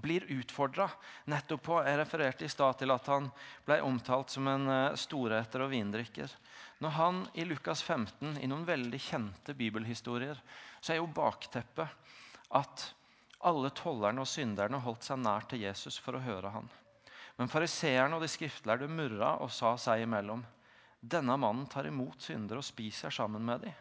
blir 0.02 0.24
utfordra 0.32 0.88
nettopp 1.30 1.64
på 1.66 1.80
Jeg 1.84 1.98
refererte 2.00 2.46
i 2.48 2.52
stad 2.52 2.78
til 2.80 2.94
at 2.94 3.10
han 3.12 3.28
ble 3.68 3.82
omtalt 3.84 4.32
som 4.32 4.48
en 4.48 4.70
eh, 4.72 4.96
storeter 5.00 5.66
og 5.66 5.74
vindrikker. 5.74 6.32
Når 6.82 6.96
han 6.96 7.22
i 7.36 7.46
Lukas 7.46 7.84
15, 7.84 8.40
i 8.40 8.48
noen 8.50 8.66
veldig 8.66 9.02
kjente 9.04 9.56
bibelhistorier, 9.58 10.40
så 10.80 10.94
er 10.94 11.02
jo 11.02 11.12
bakteppet 11.12 11.92
at 12.58 12.88
alle 13.48 13.72
tollerne 13.76 14.24
og 14.24 14.30
synderne 14.30 14.80
holdt 14.84 15.06
seg 15.08 15.20
nær 15.22 15.46
til 15.50 15.64
Jesus 15.66 15.98
for 16.02 16.18
å 16.18 16.24
høre 16.24 16.52
han. 16.54 16.70
Men 17.38 17.50
fariseerne 17.52 18.18
og 18.18 18.24
de 18.24 18.30
skriftlærde 18.30 18.90
murra 18.92 19.36
og 19.42 19.52
sa 19.54 19.74
seg 19.80 20.04
imellom. 20.04 20.44
Denne 21.02 21.38
mannen 21.42 21.66
tar 21.66 21.88
imot 21.90 22.22
syndere 22.22 22.62
og 22.62 22.68
spiser 22.68 23.14
sammen 23.14 23.42
med 23.46 23.64
dem. 23.66 23.78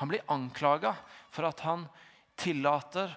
Han 0.00 0.10
blir 0.10 0.24
anklaga 0.32 0.94
for 1.30 1.46
at 1.46 1.62
han 1.66 1.86
tillater 2.38 3.12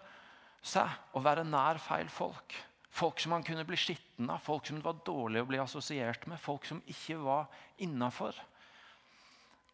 seg 0.62 1.18
å 1.18 1.24
være 1.26 1.46
nær 1.48 1.80
feil 1.82 2.10
folk. 2.14 2.54
Folk 2.98 3.22
som 3.22 3.34
han 3.36 3.46
kunne 3.46 3.66
bli 3.66 3.78
skitten 3.78 4.30
av, 4.34 4.42
folk 4.42 4.66
som 4.66 4.78
det 4.80 4.86
var 4.86 5.02
dårlig 5.06 5.44
å 5.44 5.50
bli 5.50 5.60
assosiert 5.62 6.26
med. 6.30 6.42
Folk 6.42 6.66
som 6.66 6.82
ikke 6.90 7.18
var 7.22 7.50
innafor. 7.86 8.38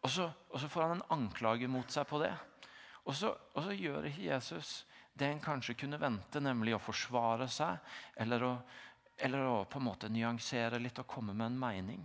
Og, 0.04 0.10
og, 0.10 0.58
så 0.60 0.68
får 0.68 0.84
han 0.84 0.98
en 0.98 1.06
anklage 1.16 1.68
mot 1.68 1.88
seg 1.92 2.04
på 2.08 2.20
det. 2.20 2.32
Og 3.04 3.16
så, 3.16 3.32
og 3.32 3.64
så 3.64 3.76
gjør 3.76 4.08
ikke 4.08 4.28
Jesus 4.28 4.74
det 5.14 5.26
en 5.30 5.40
kanskje 5.42 5.76
kunne 5.78 6.00
vente, 6.02 6.40
nemlig 6.42 6.74
å 6.74 6.82
forsvare 6.82 7.46
seg 7.50 7.78
eller 8.20 8.44
å, 8.46 8.52
eller 9.22 9.46
å 9.46 9.58
på 9.70 9.78
en 9.78 9.86
måte 9.86 10.10
nyansere 10.10 10.80
litt 10.82 10.98
og 10.98 11.08
komme 11.10 11.34
med 11.34 11.52
en 11.52 11.60
mening. 11.60 12.02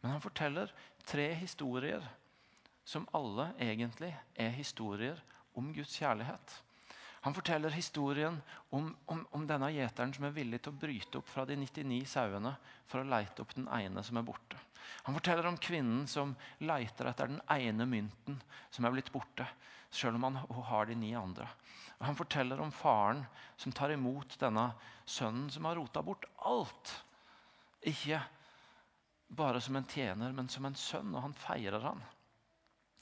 Men 0.00 0.14
han 0.14 0.22
forteller 0.22 0.70
tre 1.04 1.32
historier 1.40 2.04
som 2.84 3.08
alle 3.16 3.50
egentlig 3.58 4.12
er 4.36 4.54
historier 4.54 5.18
om 5.58 5.72
Guds 5.74 5.96
kjærlighet. 5.98 6.60
Han 7.24 7.34
forteller 7.34 7.72
historien 7.72 8.36
om, 8.68 8.90
om, 9.08 9.22
om, 9.32 9.46
denne 9.48 9.70
gjeteren 9.72 10.12
som 10.12 10.26
er 10.28 10.34
villig 10.36 10.58
til 10.60 10.74
å 10.74 10.80
bryte 10.82 11.20
opp 11.22 11.30
fra 11.32 11.46
de 11.48 11.56
99 11.56 12.02
sauene 12.10 12.52
for 12.84 13.00
å 13.00 13.08
leite 13.08 13.40
opp 13.40 13.54
den 13.56 13.70
ene 13.72 14.02
som 14.04 14.20
er 14.20 14.26
borte. 14.28 14.60
Han 15.06 15.16
forteller 15.16 15.48
om 15.48 15.56
kvinnen 15.56 16.04
som 16.10 16.34
leiter 16.60 17.08
etter 17.08 17.32
den 17.32 17.40
ene 17.54 17.86
mynten 17.88 18.36
som 18.68 18.84
er 18.84 18.92
blitt 18.92 19.08
borte, 19.14 19.46
selv 19.94 20.18
om 20.18 20.26
han, 20.28 20.38
har 20.68 20.86
de 20.86 20.96
ni 20.98 21.14
andre. 21.16 21.48
Han 22.04 22.16
forteller 22.18 22.60
om 22.60 22.72
faren 22.72 23.24
som 23.56 23.72
tar 23.72 23.94
imot 23.94 24.36
denne 24.40 24.70
sønnen 25.06 25.50
som 25.50 25.64
har 25.64 25.78
rota 25.78 26.02
bort 26.02 26.26
alt. 26.44 26.92
Ikke 27.84 28.20
bare 29.28 29.60
som 29.60 29.76
en 29.76 29.86
tjener, 29.88 30.32
men 30.32 30.48
som 30.48 30.66
en 30.66 30.76
sønn, 30.76 31.14
og 31.14 31.24
han 31.24 31.36
feirer 31.38 31.80
han. 31.84 32.02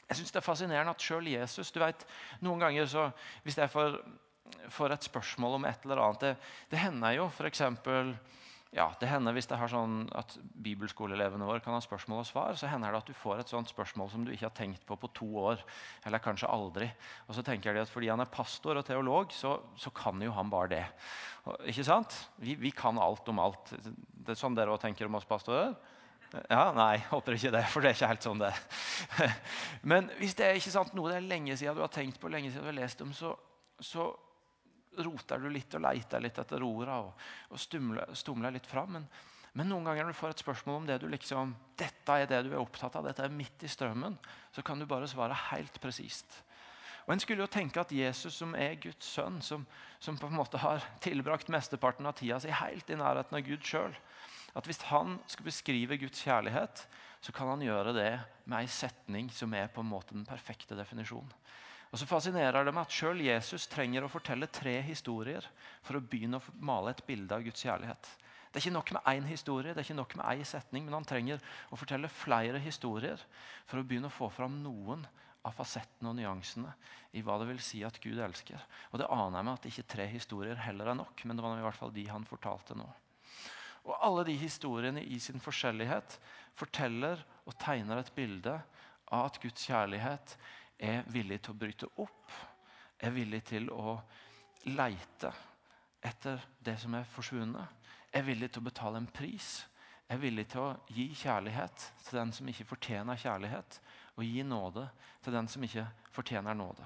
Jeg 0.08 0.16
synes 0.16 0.32
Det 0.32 0.40
er 0.42 0.44
fascinerende 0.44 0.92
at 0.92 1.00
sjøl 1.02 1.28
Jesus 1.30 1.72
du 1.72 1.80
vet, 1.80 2.04
Noen 2.44 2.60
ganger 2.60 2.86
så, 2.86 3.06
hvis 3.42 3.56
jeg 3.56 3.70
får, 3.72 3.96
får 4.68 4.92
et 4.92 5.08
spørsmål 5.08 5.56
om 5.56 5.64
et 5.64 5.86
eller 5.86 6.02
annet 6.04 6.20
Det, 6.20 6.32
det 6.70 6.82
hender 6.82 7.16
jo 7.16 7.28
f.eks. 7.30 7.62
Ja, 8.72 8.86
det 8.96 9.10
hender 9.10 9.34
hvis 9.36 9.44
det 9.50 9.58
har 9.60 9.68
sånn 9.68 10.06
at 10.16 10.32
bibelskoleelevene 10.64 11.44
våre 11.44 11.60
kan 11.60 11.74
ha 11.76 11.80
spørsmål 11.84 12.22
og 12.22 12.28
svar, 12.30 12.54
så 12.56 12.70
hender 12.72 12.94
det 12.94 13.02
at 13.02 13.10
du 13.10 13.12
får 13.12 13.42
et 13.42 13.50
sånt 13.52 13.68
spørsmål 13.68 14.08
som 14.08 14.22
du 14.24 14.30
ikke 14.32 14.46
har 14.46 14.54
tenkt 14.56 14.86
på 14.88 14.96
på 14.96 15.10
to 15.12 15.28
år. 15.42 15.60
Eller 16.08 16.22
kanskje 16.24 16.48
aldri. 16.48 16.88
Og 17.26 17.36
så 17.36 17.44
tenker 17.44 17.76
de 17.76 17.82
at 17.84 17.92
fordi 17.92 18.08
han 18.08 18.24
er 18.24 18.32
pastor 18.32 18.80
og 18.80 18.86
teolog, 18.88 19.34
så, 19.36 19.58
så 19.76 19.92
kan 19.92 20.24
jo 20.24 20.32
han 20.32 20.48
bare 20.52 20.72
det. 20.72 20.86
Og, 21.44 21.58
ikke 21.68 21.84
sant? 21.84 22.16
Vi, 22.40 22.56
vi, 22.56 22.72
kan 22.72 22.96
alt 22.96 23.28
om 23.28 23.44
alt. 23.44 23.74
Det 23.76 24.32
er 24.32 24.40
sånn 24.40 24.56
dere 24.56 24.72
også 24.72 24.86
tenker 24.86 25.10
om 25.10 25.20
oss 25.20 25.28
pastorer? 25.28 25.76
Ja, 26.48 26.70
Nei, 26.72 26.96
håper 27.10 27.36
ikke 27.36 27.52
det, 27.52 27.66
for 27.68 27.84
det 27.84 27.90
er 27.90 27.98
ikke 27.98 28.08
helt 28.08 28.24
sånn 28.24 28.40
det 28.40 28.54
Men 29.90 30.06
hvis 30.16 30.32
det 30.38 30.46
er 30.46 30.56
ikke 30.56 30.72
sant, 30.72 30.94
noe 30.96 31.10
det 31.12 31.18
er 31.18 31.26
lenge 31.28 31.58
siden 31.60 31.76
du 31.76 31.82
har 31.84 31.92
tenkt 31.92 32.16
på, 32.22 32.30
lenge 32.32 32.48
siden 32.48 32.64
du 32.64 32.70
har 32.70 32.78
lest 32.78 33.04
om, 33.04 33.12
så, 33.12 33.34
så 33.84 34.14
roter 34.98 35.42
du 35.42 35.48
litt 35.52 35.74
og 35.78 35.84
leter 35.86 36.22
litt 36.22 36.38
etter 36.42 36.64
orda 36.66 36.98
og, 37.06 37.26
og 37.50 37.60
stumler, 37.60 38.12
stumler, 38.18 38.54
litt 38.54 38.68
fram. 38.68 38.98
Men, 38.98 39.06
Men 39.52 39.68
noen 39.68 39.84
ganger 39.84 40.06
når 40.06 40.14
du 40.14 40.20
får 40.20 40.34
et 40.34 40.44
spørsmål 40.44 40.80
om 40.80 40.86
det 40.88 41.00
du 41.02 41.08
liksom, 41.12 41.54
dette 41.76 42.14
er 42.16 42.28
det 42.28 42.44
du 42.46 42.54
er 42.54 42.60
opptatt 42.62 42.96
av, 42.96 43.04
dette 43.04 43.24
er 43.24 43.34
midt 43.34 43.64
i 43.64 43.68
strømmen, 43.68 44.16
så 44.52 44.64
kan 44.64 44.80
du 44.80 44.86
bare 44.88 45.08
svare 45.10 45.36
helt 45.50 45.76
presist. 45.80 46.42
Og 47.06 47.12
En 47.14 47.20
skulle 47.20 47.42
jo 47.42 47.50
tenke 47.50 47.82
at 47.82 47.92
Jesus, 47.92 48.36
som 48.38 48.54
er 48.54 48.78
Guds 48.80 49.06
sønn, 49.16 49.40
som, 49.42 49.66
som 50.00 50.18
på 50.18 50.28
en 50.30 50.38
måte 50.38 50.60
har 50.62 50.84
tilbrakt 51.02 51.50
mesteparten 51.50 52.06
av 52.06 52.14
tida 52.18 52.38
si 52.40 52.52
helt 52.54 52.90
i 52.90 52.98
nærheten 52.98 53.36
av 53.36 53.44
Gud 53.46 53.66
sjøl, 53.66 53.96
at 54.54 54.68
hvis 54.68 54.82
han 54.90 55.16
skal 55.26 55.48
beskrive 55.48 55.98
Guds 55.98 56.22
kjærlighet, 56.22 56.86
så 57.22 57.32
kan 57.34 57.48
han 57.48 57.62
gjøre 57.64 57.94
det 57.96 58.10
med 58.44 58.58
ei 58.60 58.70
setning 58.70 59.30
som 59.32 59.54
er 59.54 59.70
på 59.72 59.82
en 59.82 59.90
måte 59.90 60.14
den 60.14 60.26
perfekte 60.28 60.76
definisjonen. 60.78 61.30
Og 61.92 62.00
så 62.00 62.08
fascinerer 62.08 62.64
det 62.64 62.72
meg 62.72 62.86
at 62.86 62.94
Selv 62.96 63.20
Jesus 63.20 63.68
trenger 63.68 64.06
å 64.06 64.10
fortelle 64.10 64.48
tre 64.48 64.78
historier 64.86 65.44
for 65.84 65.98
å 65.98 66.04
begynne 66.04 66.40
å 66.40 66.54
male 66.64 66.94
et 66.94 67.02
bilde 67.06 67.36
av 67.36 67.44
Guds 67.44 67.64
kjærlighet. 67.66 68.08
Det 68.52 68.60
er 68.60 68.64
ikke 68.66 68.76
nok 68.76 68.92
med 68.96 69.08
én 69.08 69.26
historie, 69.28 69.72
det 69.72 69.80
er 69.80 69.86
ikke 69.86 69.96
nok 69.96 70.14
med 70.16 70.26
én 70.28 70.48
setning, 70.48 70.84
men 70.84 70.96
han 70.96 71.08
trenger 71.08 71.40
å 71.72 71.78
fortelle 71.80 72.08
flere 72.12 72.60
historier 72.60 73.20
for 73.68 73.80
å 73.80 73.84
begynne 73.84 74.08
å 74.08 74.12
få 74.12 74.28
fram 74.32 74.58
noen 74.64 75.04
av 75.42 75.56
fasettene 75.56 76.12
og 76.12 76.18
nyansene 76.18 76.72
i 77.16 77.22
hva 77.24 77.38
det 77.40 77.48
vil 77.48 77.62
si 77.64 77.80
at 77.84 77.98
Gud 78.00 78.20
elsker. 78.24 78.60
Og 78.92 79.00
Det 79.00 79.08
aner 79.08 79.38
jeg 79.38 79.48
meg 79.48 79.56
at 79.56 79.68
ikke 79.70 79.88
tre 79.94 80.06
historier 80.12 80.60
heller 80.64 80.92
er 80.92 81.00
nok, 81.00 81.24
men 81.24 81.36
det 81.36 81.44
var 81.44 81.58
i 81.58 81.64
hvert 81.64 81.80
fall 81.80 81.94
de 81.96 82.06
han 82.08 82.28
fortalte 82.28 82.76
nå. 82.78 82.88
Og 83.88 83.96
Alle 83.98 84.24
de 84.28 84.36
historiene 84.38 85.02
i 85.02 85.18
sin 85.20 85.42
forskjellighet 85.42 86.18
forteller 86.56 87.24
og 87.44 87.56
tegner 87.58 88.00
et 88.00 88.12
bilde 88.14 88.60
av 89.12 89.26
at 89.26 89.40
Guds 89.42 89.64
kjærlighet 89.66 90.36
er 90.78 91.04
villig 91.12 91.40
til 91.42 91.54
å 91.54 91.58
bryte 91.58 91.88
opp, 92.02 92.32
er 93.02 93.14
villig 93.14 93.42
til 93.50 93.70
å 93.74 93.96
leite 94.70 95.32
etter 96.02 96.42
det 96.62 96.76
som 96.78 96.94
er 96.94 97.08
forsvunnet 97.08 97.82
er 98.12 98.24
villig 98.26 98.50
til 98.52 98.62
å 98.62 98.68
betale 98.68 99.00
en 99.00 99.08
pris. 99.08 99.62
Er 100.10 100.20
villig 100.20 100.48
til 100.52 100.60
å 100.66 100.72
gi 100.92 101.08
kjærlighet 101.16 101.86
til 102.04 102.18
den 102.18 102.32
som 102.36 102.48
ikke 102.50 102.68
fortjener 102.68 103.20
kjærlighet, 103.20 103.78
og 104.18 104.26
gi 104.28 104.44
nåde 104.44 104.84
til 105.24 105.32
den 105.32 105.48
som 105.48 105.64
ikke 105.64 105.86
fortjener 106.12 106.56
nåde. 106.58 106.84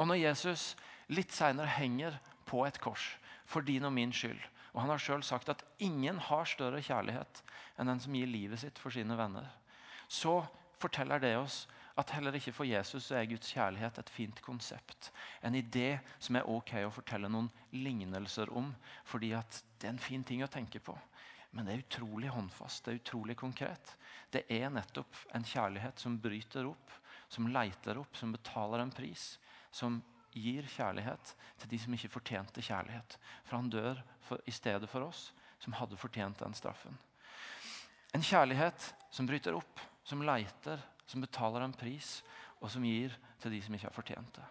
Og 0.00 0.08
når 0.08 0.22
Jesus 0.22 0.72
litt 1.12 1.34
seinere 1.34 1.76
henger 1.76 2.16
på 2.48 2.64
et 2.66 2.80
kors 2.82 3.14
for 3.46 3.66
din 3.66 3.84
og 3.84 3.92
min 3.94 4.14
skyld, 4.14 4.40
og 4.72 4.80
han 4.82 4.90
har 4.90 5.02
sjøl 5.02 5.22
sagt 5.22 5.52
at 5.52 5.62
ingen 5.84 6.16
har 6.18 6.48
større 6.48 6.80
kjærlighet 6.82 7.44
enn 7.78 7.92
den 7.92 8.00
som 8.02 8.16
gir 8.16 8.30
livet 8.30 8.62
sitt 8.64 8.80
for 8.80 8.94
sine 8.94 9.14
venner, 9.18 9.46
så 10.08 10.40
forteller 10.82 11.20
det 11.22 11.36
oss 11.38 11.64
at 11.96 12.10
heller 12.10 12.34
ikke 12.34 12.52
for 12.54 12.66
Jesus 12.66 13.12
er 13.14 13.26
Guds 13.30 13.52
kjærlighet 13.54 13.98
et 14.00 14.10
fint 14.10 14.40
konsept. 14.42 15.12
En 15.42 15.54
idé 15.54 16.00
som 16.18 16.36
er 16.36 16.48
ok 16.50 16.72
å 16.82 16.92
fortelle 16.94 17.30
noen 17.30 17.50
lignelser 17.70 18.50
om, 18.50 18.72
fordi 19.06 19.30
det 19.30 19.86
er 19.86 19.92
en 19.92 20.02
fin 20.02 20.24
ting 20.26 20.42
å 20.42 20.50
tenke 20.50 20.82
på. 20.82 20.96
Men 21.54 21.68
det 21.68 21.74
er 21.74 21.84
utrolig 21.84 22.32
håndfast, 22.34 22.82
det 22.84 22.92
er 22.92 22.98
utrolig 22.98 23.36
konkret. 23.38 23.94
Det 24.34 24.42
er 24.50 24.72
nettopp 24.74 25.20
en 25.38 25.46
kjærlighet 25.46 26.02
som 26.02 26.18
bryter 26.18 26.66
opp, 26.66 26.96
som 27.30 27.46
leiter 27.46 28.00
opp, 28.00 28.18
som 28.18 28.34
betaler 28.34 28.82
en 28.82 28.94
pris. 28.94 29.36
Som 29.70 30.00
gir 30.34 30.66
kjærlighet 30.66 31.34
til 31.62 31.70
de 31.70 31.78
som 31.78 31.94
ikke 31.94 32.10
fortjente 32.16 32.62
kjærlighet. 32.62 33.18
For 33.46 33.60
han 33.60 33.70
dør 33.70 34.02
for, 34.26 34.42
i 34.50 34.54
stedet 34.54 34.90
for 34.90 35.06
oss, 35.06 35.28
som 35.62 35.76
hadde 35.78 35.98
fortjent 35.98 36.42
den 36.42 36.58
straffen. 36.58 36.98
En 38.14 38.22
kjærlighet 38.22 38.90
som 39.14 39.26
bryter 39.30 39.54
opp, 39.54 39.78
som 40.06 40.26
leiter, 40.26 40.82
som 41.06 41.22
betaler 41.24 41.64
en 41.64 41.76
pris, 41.76 42.18
og 42.60 42.70
som 42.72 42.84
gir 42.86 43.14
til 43.42 43.54
de 43.54 43.60
som 43.62 43.76
ikke 43.76 43.88
har 43.90 43.96
fortjent 43.96 44.38
det. 44.38 44.44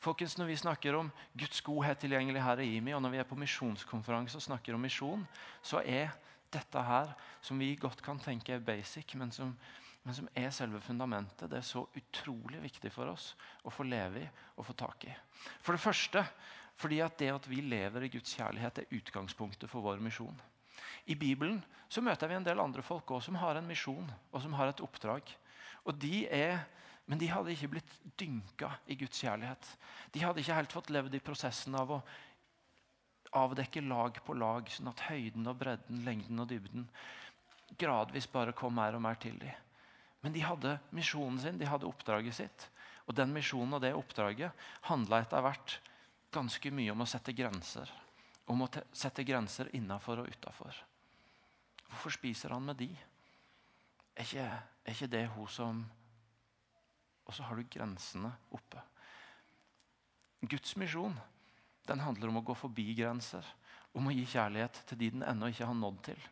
Folkens, 0.00 0.36
Når 0.38 0.46
vi 0.46 0.56
snakker 0.56 0.94
om 0.94 1.10
Guds 1.36 1.60
godhet 1.60 1.98
tilgjengelig 1.98 2.42
her 2.42 2.60
i 2.60 2.76
IMI, 2.76 2.94
og 2.94 3.02
når 3.02 3.10
vi 3.10 3.18
er 3.18 3.28
på 3.28 3.38
misjonskonferanse 3.38 4.36
og 4.36 4.42
snakker 4.42 4.74
om 4.74 4.80
misjon, 4.80 5.26
så 5.62 5.82
er 5.84 6.14
dette 6.52 6.82
her, 6.82 7.12
som 7.42 7.58
vi 7.58 7.74
godt 7.76 8.02
kan 8.02 8.18
tenke 8.18 8.54
er 8.54 8.64
basic, 8.64 9.14
men 9.14 9.32
som, 9.32 9.56
men 10.04 10.14
som 10.14 10.28
er 10.34 10.50
selve 10.50 10.80
fundamentet, 10.80 11.50
det 11.50 11.58
er 11.58 11.66
så 11.66 11.86
utrolig 11.96 12.62
viktig 12.62 12.92
for 12.92 13.10
oss 13.12 13.34
å 13.64 13.72
få 13.72 13.84
leve 13.84 14.22
i 14.22 14.28
og 14.56 14.66
få 14.68 14.76
tak 14.78 15.08
i. 15.10 15.16
For 15.60 15.76
det 15.76 15.82
første 15.82 16.24
fordi 16.76 17.00
at 17.00 17.16
det 17.18 17.30
at 17.32 17.48
vi 17.48 17.62
lever 17.64 18.04
i 18.04 18.10
Guds 18.12 18.34
kjærlighet, 18.36 18.82
er 18.82 18.98
utgangspunktet 18.98 19.70
for 19.70 19.84
vår 19.84 20.02
misjon. 20.04 20.36
I 21.08 21.14
Bibelen 21.16 21.62
så 21.88 22.02
møter 22.04 22.28
vi 22.28 22.36
en 22.36 22.44
del 22.44 22.60
andre 22.60 22.82
folk 22.84 23.10
også, 23.10 23.30
som 23.30 23.38
har 23.40 23.56
en 23.56 23.68
misjon 23.68 24.10
og 24.32 24.42
som 24.42 24.56
har 24.58 24.68
et 24.68 24.82
oppdrag. 24.84 25.24
Og 25.86 25.94
de 26.02 26.26
er, 26.26 26.64
Men 27.06 27.20
de 27.20 27.28
hadde 27.30 27.52
ikke 27.52 27.68
blitt 27.70 27.92
dynka 28.18 28.66
i 28.90 28.96
Guds 28.98 29.20
kjærlighet. 29.22 29.66
De 30.10 30.24
hadde 30.24 30.42
ikke 30.42 30.56
helt 30.56 30.72
fått 30.74 30.88
levd 30.90 31.14
i 31.14 31.20
prosessen 31.22 31.76
av 31.78 31.92
å 31.94 31.98
avdekke 33.30 33.84
lag 33.86 34.18
på 34.26 34.34
lag, 34.34 34.66
sånn 34.66 34.90
at 34.90 35.04
høyden 35.06 35.46
og 35.46 35.54
bredden, 35.60 36.00
lengden 36.02 36.42
og 36.42 36.48
dybden 36.50 36.88
gradvis 37.78 38.28
bare 38.30 38.54
kom 38.56 38.76
mer 38.76 38.96
og 38.96 39.02
mer 39.02 39.18
til 39.20 39.38
dem. 39.40 39.54
Men 40.24 40.34
de 40.34 40.42
hadde 40.42 40.78
misjonen 40.96 41.38
sin, 41.42 41.58
de 41.58 41.68
hadde 41.68 41.86
oppdraget 41.88 42.34
sitt. 42.38 42.68
Og 43.06 43.14
den 43.14 43.32
misjonen 43.34 43.76
og 43.78 43.82
det 43.84 43.94
oppdraget 43.94 44.66
handla 44.88 45.22
etter 45.22 45.44
hvert 45.44 45.76
ganske 46.34 46.72
mye 46.74 46.92
om 46.94 47.04
å 47.04 47.08
sette 47.08 47.34
grenser. 47.36 47.90
Om 48.50 48.64
å 48.64 48.70
sette 48.94 49.24
grenser 49.26 49.70
innafor 49.76 50.22
og 50.22 50.30
utafor. 50.30 50.74
Hvorfor 51.86 52.14
spiser 52.14 52.54
han 52.54 52.66
med 52.66 52.80
de? 52.80 52.90
Er 54.16 54.24
ikke, 54.24 54.48
er 54.84 54.94
ikke 54.94 55.12
det 55.12 55.26
hun 55.34 55.48
som 55.52 55.84
Og 57.26 57.34
så 57.34 57.42
har 57.42 57.58
du 57.58 57.66
grensene 57.68 58.30
oppe. 58.54 58.80
Guds 60.46 60.76
misjon 60.78 61.16
den 61.86 62.02
handler 62.02 62.30
om 62.30 62.40
å 62.40 62.46
gå 62.46 62.54
forbi 62.58 62.92
grenser. 62.98 63.46
Om 63.96 64.08
å 64.08 64.14
gi 64.14 64.24
kjærlighet 64.30 64.78
til 64.88 65.00
de 65.00 65.10
den 65.14 65.24
ennå 65.26 65.50
ikke 65.50 65.66
har 65.66 65.76
nådd 65.78 65.98
til. 66.08 66.22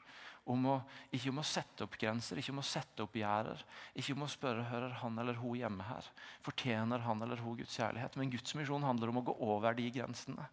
Om 0.50 0.66
å, 0.68 0.74
ikke 1.14 1.32
om 1.32 1.40
å 1.40 1.46
sette 1.46 1.86
opp 1.86 1.94
grenser, 1.98 2.38
ikke 2.38 2.52
om 2.52 2.60
å 2.60 2.66
sette 2.68 3.02
opp 3.06 3.14
gjerder. 3.16 3.62
Ikke 3.96 4.14
om 4.14 4.26
å 4.26 4.30
spørre 4.30 4.66
hører 4.68 4.96
han 5.00 5.18
eller 5.18 5.38
hun 5.40 5.58
hjemme 5.58 5.86
her. 5.88 6.10
Fortjener 6.46 7.02
han 7.06 7.22
eller 7.26 7.42
hun 7.42 7.58
Guds 7.58 7.78
kjærlighet. 7.78 8.18
Men 8.20 8.32
Guds 8.34 8.54
misjon 8.58 8.86
handler 8.86 9.10
om 9.10 9.22
å 9.22 9.26
gå 9.30 9.36
over 9.46 9.78
de 9.78 9.86
grensene 9.94 10.46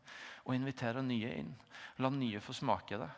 og 0.45 0.55
invitere 0.55 1.05
nye 1.05 1.33
inn. 1.41 1.55
La 2.01 2.09
nye 2.13 2.41
få 2.41 2.55
smake 2.55 3.01
det. 3.01 3.09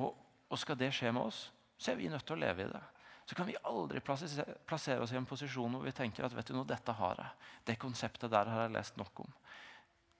Og, 0.00 0.12
og 0.48 0.60
skal 0.62 0.78
det 0.80 0.92
skje 0.94 1.12
med 1.12 1.26
oss, 1.26 1.46
så 1.76 1.92
er 1.92 2.00
vi 2.00 2.12
nødt 2.12 2.24
til 2.28 2.38
å 2.38 2.44
leve 2.46 2.64
i 2.64 2.70
det 2.70 2.84
så 3.26 3.34
kan 3.34 3.46
vi 3.48 3.56
aldri 3.66 4.00
plassere 4.00 5.00
oss 5.02 5.12
i 5.12 5.18
en 5.18 5.26
posisjon 5.26 5.72
hvor 5.74 5.82
vi 5.82 5.94
tenker 5.94 6.26
at 6.26 6.34
vet 6.36 6.46
du 6.46 6.54
noe, 6.54 6.68
dette 6.68 6.94
har 6.94 7.18
jeg. 7.18 7.48
Det 7.66 7.78
konseptet 7.82 8.30
der 8.30 8.46
har 8.52 8.66
jeg 8.66 8.76
lest 8.76 9.00
nok 9.00 9.24
om. 9.24 9.32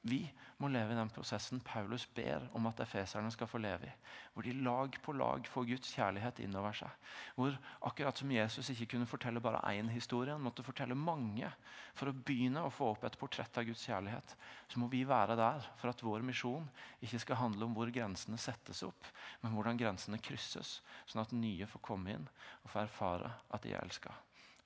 Vi 0.07 0.21
må 0.63 0.69
leve 0.73 0.95
i 0.95 0.97
den 0.97 1.11
prosessen 1.13 1.61
Paulus 1.65 2.07
ber 2.17 2.47
om 2.57 2.67
at 2.71 2.79
efeserne 2.81 3.31
skal 3.35 3.49
få 3.51 3.59
leve 3.61 3.89
i. 3.89 3.95
Hvor 4.33 4.47
de 4.47 4.53
lag 4.65 4.97
på 5.03 5.13
lag 5.17 5.49
får 5.51 5.67
Guds 5.69 5.91
kjærlighet 5.93 6.39
innover 6.45 6.77
seg. 6.79 6.91
Hvor 7.37 7.57
akkurat 7.89 8.17
som 8.21 8.33
Jesus 8.33 8.71
ikke 8.73 8.89
kunne 8.95 9.09
fortelle 9.11 9.43
bare 9.43 9.61
én 9.75 9.91
historie, 9.93 10.33
han 10.33 10.45
måtte 10.45 10.65
fortelle 10.65 10.97
mange 10.97 11.51
for 11.97 12.09
å 12.09 12.17
begynne 12.17 12.63
å 12.65 12.73
få 12.73 12.93
opp 12.95 13.05
et 13.09 13.19
portrett 13.21 13.59
av 13.59 13.67
Guds 13.69 13.85
kjærlighet. 13.89 14.37
Så 14.73 14.81
må 14.81 14.89
vi 14.93 15.03
være 15.09 15.37
der 15.39 15.61
for 15.81 15.93
at 15.93 16.05
vår 16.07 16.25
misjon 16.27 16.69
ikke 17.05 17.21
skal 17.25 17.41
handle 17.43 17.69
om 17.69 17.75
hvor 17.77 17.93
grensene 17.93 18.39
settes 18.41 18.85
opp, 18.87 19.11
men 19.43 19.53
hvordan 19.57 19.81
grensene 19.81 20.23
krysses, 20.23 20.81
sånn 21.05 21.25
at 21.25 21.35
nye 21.37 21.67
får 21.69 21.85
komme 21.91 22.17
inn 22.17 22.29
og 22.63 22.71
få 22.73 22.85
erfare 22.87 23.35
at 23.51 23.67
de 23.67 23.75
er 23.75 23.83
elska. 23.83 24.15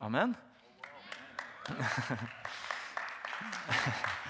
Amen. 0.04 0.36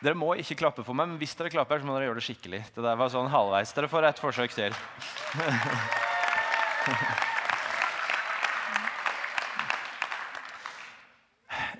Dere 0.00 0.16
må 0.16 0.30
ikke 0.40 0.56
klappe 0.56 0.80
for 0.84 0.96
meg, 0.96 1.10
men 1.10 1.18
hvis 1.20 1.34
dere 1.36 1.52
klapper, 1.52 1.82
så 1.82 1.84
må 1.84 1.92
dere 1.96 2.08
gjøre 2.08 2.22
det 2.22 2.24
skikkelig. 2.24 2.60
Det 2.72 2.84
der 2.84 2.96
var 2.96 3.10
sånn 3.12 3.28
halvveis. 3.28 3.74
Dere 3.76 3.90
får 3.92 4.06
et 4.08 4.22
forsøk 4.22 4.54
til. 4.56 4.76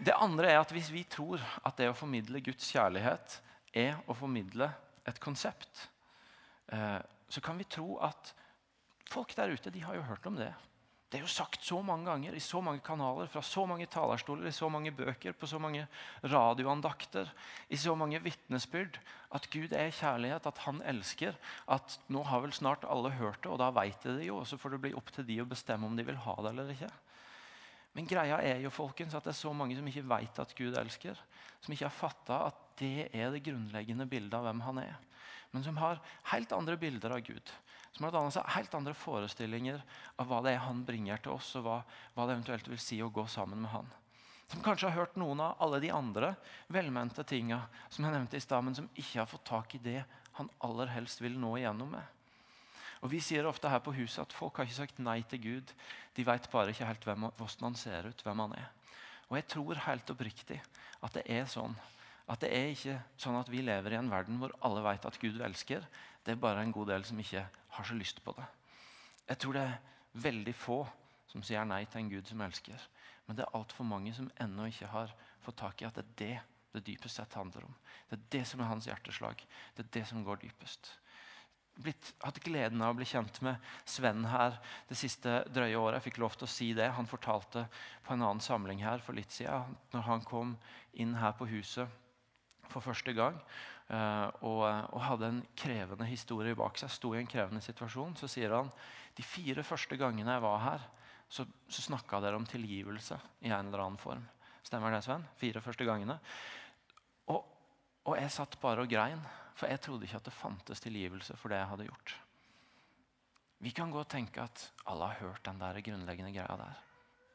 Det 0.00 0.16
andre 0.16 0.48
er 0.48 0.62
at 0.62 0.70
hvis 0.72 0.88
vi 0.92 1.02
tror 1.04 1.42
at 1.60 1.76
det 1.76 1.90
å 1.90 1.96
formidle 1.96 2.40
Guds 2.40 2.70
kjærlighet 2.72 3.34
er 3.76 3.98
å 4.08 4.16
formidle 4.16 4.70
et 5.04 5.18
konsept, 5.20 5.88
eh, 6.72 7.00
så 7.28 7.42
kan 7.44 7.60
vi 7.60 7.68
tro 7.68 7.98
at 8.00 8.32
folk 9.12 9.34
der 9.36 9.52
ute 9.52 9.72
de 9.72 9.82
har 9.84 9.98
jo 9.98 10.06
hørt 10.08 10.28
om 10.30 10.38
det. 10.40 10.48
Det 11.10 11.18
er 11.18 11.24
jo 11.24 11.30
sagt 11.32 11.64
så 11.66 11.80
mange 11.82 12.06
ganger 12.06 12.36
i 12.38 12.40
så 12.42 12.60
mange 12.62 12.84
kanaler, 12.86 13.26
fra 13.26 13.42
så 13.42 13.64
mange 13.66 13.88
talerstoler, 13.90 14.46
i 14.46 14.54
så 14.54 14.68
mange 14.70 14.92
bøker, 14.94 15.34
på 15.34 15.48
så 15.50 15.58
mange 15.58 15.88
radioandakter, 16.22 17.32
i 17.66 17.78
så 17.80 17.96
mange 17.98 18.20
vitnesbyrd 18.22 19.00
at 19.34 19.48
Gud 19.50 19.74
er 19.74 19.90
kjærlighet, 19.90 20.46
at 20.46 20.60
han 20.68 20.78
elsker. 20.86 21.34
At 21.66 21.98
nå 22.14 22.22
har 22.26 22.44
vel 22.44 22.54
snart 22.54 22.86
alle 22.86 23.10
hørt 23.18 23.42
det, 23.42 23.50
og 23.50 23.58
da 23.58 23.72
veit 23.74 23.98
de 24.06 24.16
det 24.20 24.28
jo. 24.28 24.38
Og 24.38 24.46
så 24.46 24.58
får 24.58 24.76
det 24.76 24.82
bli 24.86 24.94
opp 24.98 25.10
til 25.14 25.26
de 25.26 25.40
å 25.42 25.48
bestemme 25.50 25.90
om 25.90 25.98
de 25.98 26.06
vil 26.06 26.18
ha 26.28 26.36
det 26.44 26.54
eller 26.54 26.72
ikke. 26.76 26.92
Men 27.98 28.06
greia 28.06 28.38
er 28.46 28.62
jo 28.62 28.70
folkens, 28.70 29.14
at 29.18 29.26
det 29.26 29.34
er 29.34 29.40
så 29.40 29.50
mange 29.50 29.74
som 29.74 29.90
ikke 29.90 30.06
veit 30.06 30.38
at 30.38 30.54
Gud 30.58 30.78
elsker. 30.78 31.18
Som 31.58 31.74
ikke 31.74 31.88
har 31.88 31.96
fatta 31.96 32.44
at 32.52 32.66
det 32.78 33.10
er 33.10 33.34
det 33.34 33.42
grunnleggende 33.50 34.06
bildet 34.06 34.38
av 34.38 34.46
hvem 34.46 34.62
han 34.62 34.82
er. 34.86 34.94
Men 35.50 35.66
som 35.66 35.78
har 35.82 35.98
helt 36.30 36.54
andre 36.54 36.78
bilder 36.78 37.18
av 37.18 37.26
Gud 37.26 37.50
som 37.92 38.06
har 38.06 38.14
dannet 38.14 38.36
seg 38.36 38.52
helt 38.54 38.74
andre 38.78 38.94
forestillinger 38.96 39.80
av 40.16 40.28
hva 40.30 40.40
det 40.44 40.54
er 40.54 40.62
han 40.64 40.84
bringer 40.86 41.22
til 41.22 41.34
oss, 41.34 41.54
og 41.58 41.66
hva, 41.66 41.80
hva 42.14 42.26
det 42.26 42.36
eventuelt 42.36 42.70
vil 42.70 42.80
si 42.82 43.00
å 43.02 43.10
gå 43.12 43.26
sammen 43.30 43.62
med 43.64 43.74
han. 43.74 43.90
Som 44.50 44.62
kanskje 44.66 44.88
har 44.90 45.04
hørt 45.04 45.18
noen 45.20 45.42
av 45.44 45.60
alle 45.62 45.78
de 45.82 45.92
andre 45.94 46.32
velmente 46.72 47.22
tinga 47.22 47.60
som 47.88 48.06
jeg 48.06 48.14
nevnte 48.14 48.38
i 48.38 48.42
stad, 48.42 48.64
men 48.66 48.74
som 48.78 48.88
ikke 48.96 49.20
har 49.20 49.30
fått 49.30 49.46
tak 49.46 49.76
i 49.78 49.82
det 49.84 50.00
han 50.38 50.50
aller 50.66 50.90
helst 50.90 51.22
vil 51.22 51.38
nå 51.38 51.56
igjennom 51.58 51.92
med. 51.94 52.16
Og 53.00 53.12
Vi 53.14 53.20
sier 53.24 53.46
ofte 53.48 53.70
her 53.72 53.80
på 53.80 53.94
huset 53.96 54.22
at 54.26 54.34
folk 54.36 54.58
har 54.58 54.66
ikke 54.68 54.82
sagt 54.82 54.98
nei 55.00 55.20
til 55.28 55.40
Gud. 55.40 55.70
De 56.16 56.24
vet 56.26 56.50
bare 56.52 56.74
ikke 56.74 56.88
helt 56.88 57.06
hvem, 57.06 57.30
hvordan 57.38 57.70
han 57.70 57.78
ser 57.78 58.10
ut, 58.10 58.24
hvem 58.26 58.42
han 58.44 58.58
er. 58.58 58.68
Og 59.30 59.38
jeg 59.38 59.46
tror 59.54 59.84
helt 59.86 60.12
oppriktig 60.12 60.58
at 61.00 61.14
det 61.16 61.24
er 61.30 61.46
sånn. 61.48 61.76
At 62.30 62.44
det 62.44 62.52
er 62.54 62.70
ikke 62.70 62.96
sånn 63.18 63.38
at 63.40 63.50
vi 63.50 63.62
lever 63.64 63.94
i 63.94 63.98
en 63.98 64.10
verden 64.12 64.38
hvor 64.38 64.54
alle 64.66 64.84
vet 64.86 65.06
at 65.08 65.18
Gud 65.18 65.40
elsker. 65.42 65.86
Det 66.22 66.34
er 66.34 66.42
bare 66.42 66.62
en 66.62 66.74
god 66.74 66.92
del 66.92 67.06
som 67.08 67.18
ikke 67.18 67.42
har 67.76 67.88
så 67.88 67.96
lyst 67.98 68.22
på 68.24 68.34
det. 68.36 68.46
Jeg 69.30 69.42
tror 69.42 69.56
det 69.56 69.64
er 69.66 70.22
veldig 70.22 70.54
få 70.54 70.78
som 71.30 71.42
sier 71.46 71.66
nei 71.66 71.84
til 71.86 72.02
en 72.02 72.12
Gud 72.12 72.30
som 72.30 72.42
elsker. 72.46 72.86
Men 73.26 73.38
det 73.38 73.46
er 73.46 73.58
altfor 73.58 73.86
mange 73.86 74.14
som 74.14 74.30
ennå 74.42 74.68
ikke 74.70 74.90
har 74.90 75.12
fått 75.42 75.60
tak 75.62 75.82
i 75.82 75.88
at 75.88 75.98
det 75.98 76.06
er 76.06 76.16
det 76.22 76.38
det 76.70 76.84
dypest 76.86 77.18
sett 77.18 77.34
handler 77.34 77.64
om. 77.66 77.72
Det 78.06 78.14
er 78.14 78.26
det 78.30 78.44
som 78.46 78.60
er 78.62 78.68
hans 78.70 78.86
hjerteslag. 78.86 79.40
Det 79.74 79.82
er 79.82 79.94
det 79.96 80.04
som 80.06 80.22
går 80.22 80.38
dypest 80.44 80.92
blitt, 81.80 82.12
hatt 82.24 82.40
gleden 82.44 82.82
av 82.82 82.94
å 82.94 82.98
bli 82.98 83.06
kjent 83.08 83.40
med 83.44 83.70
Sven 83.88 84.24
her 84.30 84.58
det 84.88 84.98
siste 84.98 85.40
drøye 85.52 85.78
året. 85.78 86.00
Jeg 86.00 86.10
fikk 86.10 86.20
lov 86.22 86.36
til 86.36 86.46
å 86.46 86.52
si 86.52 86.70
det. 86.76 86.90
Han 86.96 87.08
fortalte 87.08 87.66
på 88.06 88.14
en 88.14 88.24
annen 88.24 88.44
samling 88.44 88.82
her 88.84 89.02
for 89.04 89.16
litt 89.16 89.32
siden, 89.34 89.76
når 89.94 90.06
han 90.08 90.24
kom 90.26 90.54
inn 90.92 91.16
her 91.20 91.34
på 91.38 91.48
huset 91.50 91.88
for 92.72 92.84
første 92.84 93.14
gang 93.16 93.36
uh, 93.90 94.28
og, 94.46 94.62
og, 94.64 95.00
hadde 95.04 95.30
en 95.30 95.42
krevende 95.58 96.08
historie 96.08 96.56
bak 96.58 96.78
seg, 96.80 96.92
sto 96.94 97.12
i 97.14 97.20
en 97.20 97.30
krevende 97.30 97.62
situasjon, 97.64 98.16
så 98.18 98.30
sier 98.30 98.54
han 98.56 98.70
de 99.16 99.26
fire 99.26 99.64
første 99.66 99.98
gangene 100.00 100.36
jeg 100.36 100.44
var 100.44 100.64
her, 100.64 100.88
så, 101.30 101.46
så 101.70 101.84
snakka 101.90 102.22
dere 102.22 102.38
om 102.38 102.46
tilgivelse 102.48 103.18
i 103.46 103.50
en 103.50 103.68
eller 103.68 103.84
annen 103.84 104.00
form. 104.00 104.22
Stemmer 104.66 104.92
det, 104.94 105.02
Sven? 105.06 105.26
Fire 105.40 105.62
første 105.64 105.86
gangene. 105.86 106.16
Og, 107.32 107.44
og 108.06 108.16
jeg 108.18 108.32
satt 108.34 108.58
bare 108.62 108.84
og 108.84 108.90
grein. 108.90 109.22
For 109.60 109.68
jeg 109.68 109.82
trodde 109.84 110.06
ikke 110.06 110.20
at 110.20 110.28
det 110.28 110.32
fantes 110.32 110.80
tilgivelse 110.80 111.36
for 111.36 111.52
det 111.52 111.58
jeg 111.60 111.70
hadde 111.72 111.86
gjort. 111.88 112.12
Vi 113.60 113.72
kan 113.76 113.90
godt 113.92 114.14
tenke 114.14 114.40
at 114.40 114.62
alle 114.88 115.10
har 115.10 115.20
hørt 115.20 115.44
den 115.44 115.60
der 115.60 115.80
grunnleggende 115.84 116.32
greia 116.32 116.56
der. 116.56 116.78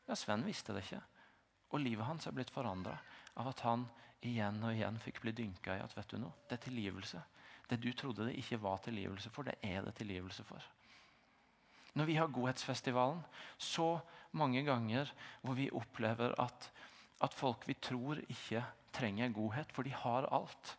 Ja, 0.08 0.18
Sven 0.18 0.46
visste 0.46 0.74
det 0.74 0.86
ikke. 0.88 1.04
Og 1.70 1.84
livet 1.84 2.08
hans 2.08 2.26
er 2.26 2.34
blitt 2.34 2.54
forandra 2.54 2.96
av 3.38 3.52
at 3.52 3.62
han 3.66 3.86
igjen 4.26 4.62
og 4.64 4.74
igjen 4.74 5.00
fikk 5.02 5.22
bli 5.24 5.34
dynka 5.36 5.78
i 5.78 5.84
at 5.84 5.96
vet 5.98 6.12
du 6.12 6.20
noe, 6.22 6.36
det 6.50 6.58
er 6.58 6.66
tilgivelse. 6.66 7.22
Det 7.70 7.80
du 7.82 7.92
trodde 7.98 8.28
det 8.28 8.38
ikke 8.40 8.62
var 8.62 8.82
tilgivelse 8.86 9.32
for, 9.34 9.48
det 9.48 9.58
er 9.66 9.86
det 9.86 9.96
tilgivelse 9.98 10.46
for. 10.46 10.64
Når 11.96 12.10
vi 12.10 12.18
har 12.20 12.34
Godhetsfestivalen, 12.34 13.22
så 13.58 14.00
mange 14.36 14.66
ganger 14.68 15.12
hvor 15.42 15.56
vi 15.58 15.70
opplever 15.72 16.36
at, 16.42 16.72
at 17.24 17.34
folk 17.34 17.68
vi 17.68 17.78
tror 17.80 18.20
ikke 18.28 18.66
trenger 18.94 19.32
godhet, 19.34 19.72
for 19.72 19.88
de 19.88 19.94
har 19.96 20.28
alt 20.36 20.76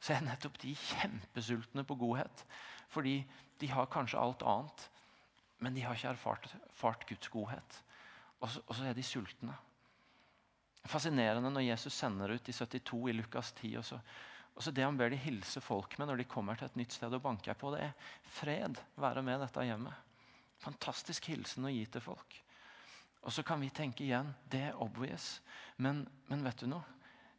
så 0.00 0.16
er 0.16 0.24
nettopp 0.24 0.56
de 0.62 0.72
kjempesultne 0.74 1.84
på 1.84 1.96
godhet. 2.00 2.44
Fordi 2.90 3.20
de 3.60 3.68
har 3.68 3.90
kanskje 3.92 4.20
alt 4.20 4.42
annet, 4.42 4.86
men 5.60 5.76
de 5.76 5.84
har 5.84 5.96
ikke 5.96 6.14
erfart, 6.14 6.54
erfart 6.70 7.04
Guds 7.08 7.28
godhet. 7.28 7.82
Og 8.40 8.48
så, 8.48 8.62
og 8.66 8.74
så, 8.74 8.86
er 8.88 8.96
de 8.96 9.04
sultne. 9.04 9.54
Fascinerende 10.90 11.52
når 11.52 11.68
Jesus 11.68 11.94
sender 11.94 12.34
ut 12.34 12.44
de 12.46 12.54
72 12.56 13.00
i 13.10 13.14
Lukas 13.14 13.52
10. 13.52 13.76
Og 13.78 13.86
så, 13.86 14.00
og 14.56 14.62
så 14.64 14.72
Det 14.74 14.84
han 14.84 14.98
ber 14.98 15.12
de 15.12 15.20
hilse 15.22 15.62
folk 15.62 15.96
med 15.98 16.10
når 16.10 16.22
de 16.22 16.30
kommer 16.30 16.58
til 16.58 16.66
et 16.66 16.78
nytt 16.80 16.96
sted 16.96 17.14
og 17.14 17.22
banker 17.22 17.54
på, 17.54 17.70
det 17.74 17.84
er 17.86 18.14
fred. 18.40 18.80
Være 18.98 19.22
med 19.22 19.44
dette 19.44 19.66
hjemmet. 19.68 20.06
Fantastisk 20.60 21.30
hilsen 21.30 21.68
å 21.68 21.72
gi 21.72 21.84
til 21.86 22.02
folk. 22.04 22.40
Og 23.22 23.32
så 23.32 23.44
kan 23.44 23.60
vi 23.60 23.70
tenke 23.72 24.04
igjen 24.04 24.32
det 24.50 24.64
er 24.70 24.82
obvious. 24.82 25.38
Men, 25.76 26.06
men 26.28 26.44
vet 26.44 26.64
du 26.64 26.70
noe? 26.72 26.84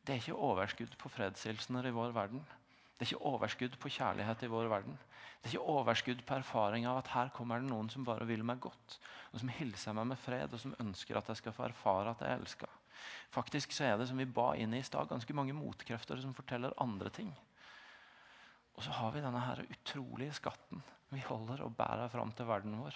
Det 0.01 0.15
er 0.15 0.21
ikke 0.21 0.41
overskudd 0.49 0.97
på 0.97 1.11
fredshilsener 1.13 1.89
i 1.89 1.93
vår 1.93 2.13
verden. 2.15 2.41
Det 2.97 3.05
er 3.05 3.11
ikke 3.11 3.29
overskudd 3.33 3.77
på 3.81 3.89
kjærlighet 3.97 4.43
i 4.45 4.49
vår 4.49 4.69
verden. 4.69 4.97
Det 5.41 5.49
er 5.49 5.55
ikke 5.55 5.73
overskudd 5.73 6.19
på 6.25 6.37
erfaring 6.37 6.85
av 6.89 6.99
at 7.01 7.11
her 7.13 7.31
kommer 7.33 7.61
det 7.61 7.69
noen 7.69 7.89
som 7.89 8.05
bare 8.05 8.27
vil 8.29 8.43
meg 8.45 8.61
godt, 8.61 8.97
og 9.33 9.41
som 9.41 9.49
hilser 9.53 9.95
meg 9.97 10.11
med 10.11 10.21
fred, 10.21 10.53
og 10.53 10.61
som 10.61 10.75
ønsker 10.81 11.17
at 11.17 11.29
jeg 11.33 11.41
skal 11.41 11.55
få 11.57 11.65
erfare 11.65 12.13
at 12.13 12.21
jeg 12.21 12.29
er 12.29 12.43
elska. 12.43 12.69
Faktisk 13.31 13.73
så 13.75 13.87
er 13.87 13.97
det 13.99 14.07
som 14.09 14.19
vi 14.19 14.27
ba 14.27 14.51
inn 14.59 14.73
i 14.77 14.83
stad, 14.85 15.09
ganske 15.09 15.35
mange 15.37 15.55
motkrefter 15.55 16.19
som 16.21 16.35
forteller 16.37 16.75
andre 16.81 17.09
ting. 17.13 17.31
Og 18.75 18.83
så 18.85 18.93
har 18.97 19.11
vi 19.13 19.23
denne 19.23 19.43
her 19.43 19.63
utrolige 19.67 20.37
skatten 20.39 20.83
vi 21.11 21.19
holder 21.25 21.65
og 21.65 21.75
bærer 21.75 22.07
fram 22.07 22.31
til 22.31 22.47
verden 22.47 22.77
vår, 22.79 22.95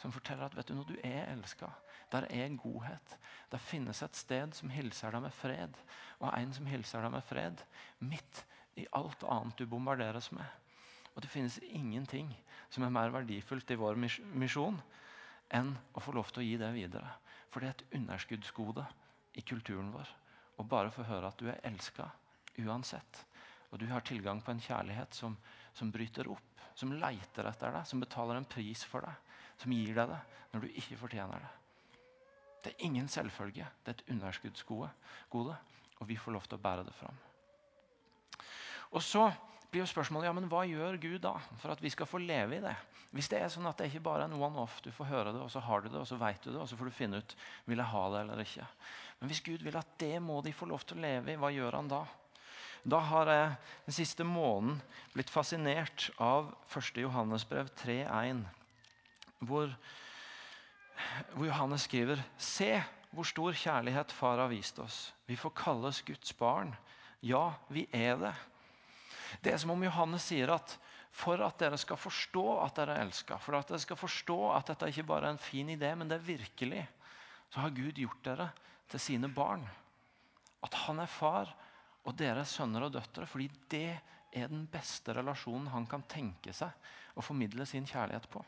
som 0.00 0.12
forteller 0.12 0.46
at 0.48 0.54
vet 0.56 0.70
du, 0.70 0.74
når 0.74 0.86
du 0.88 0.94
er 1.04 1.26
elska, 1.28 1.68
der 2.12 2.24
er 2.30 2.56
godhet. 2.56 3.16
Der 3.52 3.58
finnes 3.60 4.02
et 4.02 4.16
sted 4.16 4.54
som 4.56 4.72
hilser 4.72 5.12
deg 5.12 5.26
med 5.26 5.34
fred, 5.36 5.76
og 6.20 6.32
en 6.32 6.54
som 6.56 6.66
hilser 6.66 7.04
deg 7.04 7.12
med 7.12 7.26
fred 7.28 7.60
midt 7.98 8.44
i 8.80 8.86
alt 8.96 9.24
annet 9.28 9.60
du 9.60 9.66
bombarderes 9.68 10.30
med. 10.32 10.46
Og 11.14 11.22
Det 11.22 11.30
finnes 11.30 11.60
ingenting 11.68 12.32
som 12.70 12.84
er 12.84 12.94
mer 12.94 13.12
verdifullt 13.12 13.70
i 13.70 13.76
vår 13.76 13.98
misjon 14.00 14.80
enn 15.52 15.74
å 15.92 16.00
få 16.00 16.14
lov 16.16 16.30
til 16.30 16.40
å 16.40 16.46
gi 16.46 16.56
det 16.56 16.72
videre. 16.72 17.10
For 17.50 17.60
det 17.60 17.68
er 17.68 17.76
et 17.76 17.98
underskuddsgode 17.98 18.86
i 19.32 19.44
kulturen 19.46 19.92
vår. 19.94 20.08
Og 20.58 20.68
bare 20.68 20.92
få 20.92 21.06
høre 21.08 21.30
at 21.30 21.40
du 21.40 21.48
er 21.48 21.60
elska 21.66 22.08
uansett. 22.60 23.24
Og 23.70 23.78
du 23.78 23.86
har 23.90 24.04
tilgang 24.04 24.42
på 24.42 24.52
en 24.52 24.62
kjærlighet 24.62 25.14
som, 25.14 25.36
som 25.74 25.92
bryter 25.94 26.28
opp, 26.30 26.64
som 26.74 26.92
leiter 26.92 27.46
etter 27.46 27.72
deg, 27.74 27.86
som 27.86 28.02
betaler 28.02 28.40
en 28.40 28.48
pris 28.48 28.82
for 28.88 29.06
deg, 29.06 29.40
som 29.60 29.72
gir 29.74 29.94
deg 29.94 30.10
det 30.10 30.20
når 30.50 30.64
du 30.64 30.78
ikke 30.82 30.98
fortjener 30.98 31.44
det. 31.44 31.50
Det 32.60 32.72
er 32.72 32.84
ingen 32.84 33.08
selvfølge. 33.08 33.66
Det 33.84 33.92
er 33.92 33.98
et 33.98 34.10
underskuddsgode, 34.12 34.90
og 35.32 36.08
vi 36.08 36.16
får 36.18 36.34
lov 36.34 36.48
til 36.48 36.58
å 36.58 36.64
bære 36.64 36.84
det 36.88 36.96
fram. 36.96 37.20
Og 38.90 39.02
så 39.04 39.28
blir 39.70 39.84
jo 39.84 39.90
spørsmålet 39.90 40.28
ja, 40.28 40.34
men 40.36 40.48
hva 40.50 40.64
gjør 40.68 40.98
Gud 41.02 41.20
da 41.24 41.36
for 41.60 41.72
at 41.74 41.82
vi 41.82 41.92
skal 41.92 42.08
få 42.08 42.20
leve 42.22 42.58
i 42.58 42.62
det? 42.64 42.74
Hvis 43.14 43.30
det 43.32 43.40
er 43.40 43.50
sånn 43.50 43.66
at 43.66 43.78
det 43.80 43.88
ikke 43.90 44.04
bare 44.06 44.24
er 44.26 44.30
en 44.30 44.38
one-off, 44.38 44.78
du 44.84 44.90
får 44.94 45.08
høre 45.10 45.32
det, 45.34 45.42
og 45.42 45.50
så 45.50 45.62
har 45.66 45.82
du 45.82 45.88
det, 45.88 45.98
og 45.98 46.06
så 46.06 46.18
vet 46.20 46.42
du 46.44 46.52
det, 46.52 46.60
og 46.62 46.68
så 46.70 46.78
får 46.78 46.90
du 46.90 46.94
finne 46.94 47.20
ut 47.22 47.36
vil 47.66 47.82
jeg 47.82 47.92
ha 47.92 48.02
det 48.14 48.20
eller 48.22 48.42
ikke. 48.44 48.68
Men 49.20 49.32
hvis 49.32 49.42
Gud 49.46 49.64
vil 49.66 49.78
at 49.80 49.96
det 50.02 50.14
må 50.22 50.38
de 50.46 50.54
få 50.54 50.70
lov 50.70 50.84
til 50.86 51.00
å 51.00 51.04
leve 51.06 51.32
i, 51.32 51.38
hva 51.40 51.50
gjør 51.54 51.78
han 51.80 51.90
da? 51.90 52.04
Da 52.80 53.00
har 53.10 53.28
jeg 53.28 53.48
den 53.88 53.96
siste 53.98 54.24
måneden 54.24 54.78
blitt 55.12 55.32
fascinert 55.32 56.08
av 56.22 56.54
1. 56.70 57.02
Johannesbrev 57.02 57.68
3.1, 57.82 58.46
hvor 59.44 59.74
hvor 61.34 61.46
Johannes 61.46 61.86
skriver 61.88 62.22
Se 62.38 62.82
hvor 63.10 63.26
stor 63.26 63.56
kjærlighet 63.56 64.12
far 64.12 64.38
har 64.38 64.50
vist 64.52 64.78
oss. 64.78 65.12
Vi 65.26 65.36
får 65.36 65.50
kalles 65.56 66.02
Guds 66.06 66.32
barn. 66.38 66.74
Ja, 67.22 67.52
vi 67.68 67.88
er 67.92 68.16
det. 68.16 68.34
Det 69.42 69.52
er 69.52 69.60
som 69.62 69.72
om 69.74 69.84
Johannes 69.84 70.26
sier 70.30 70.50
at 70.54 70.76
for 71.10 71.42
at 71.42 71.58
dere 71.58 71.78
skal 71.80 71.98
forstå 71.98 72.44
at 72.62 72.76
dere 72.78 72.96
er 72.96 73.06
elska, 73.06 73.38
for 73.42 73.58
at 73.58 73.70
dere 73.70 73.82
skal 73.82 73.98
forstå 73.98 74.38
at 74.54 74.70
dette 74.70 74.90
ikke 74.92 75.08
bare 75.08 75.26
er 75.28 75.34
en 75.34 75.42
fin 75.42 75.70
idé, 75.72 75.90
men 75.98 76.10
det 76.10 76.20
er 76.20 76.28
virkelig, 76.28 76.84
så 77.50 77.64
har 77.64 77.74
Gud 77.74 77.98
gjort 77.98 78.22
dere 78.26 78.46
til 78.90 79.02
sine 79.02 79.30
barn. 79.34 79.64
At 80.62 80.76
han 80.86 81.02
er 81.02 81.10
far, 81.10 81.50
og 82.06 82.16
dere 82.18 82.44
er 82.44 82.48
sønner 82.48 82.86
og 82.86 82.94
døtre. 82.94 83.26
Fordi 83.28 83.48
det 83.72 83.98
er 84.30 84.48
den 84.50 84.66
beste 84.70 85.14
relasjonen 85.16 85.70
han 85.72 85.86
kan 85.90 86.06
tenke 86.08 86.54
seg 86.54 86.70
å 87.18 87.24
formidle 87.24 87.66
sin 87.66 87.88
kjærlighet 87.88 88.28
på. 88.30 88.42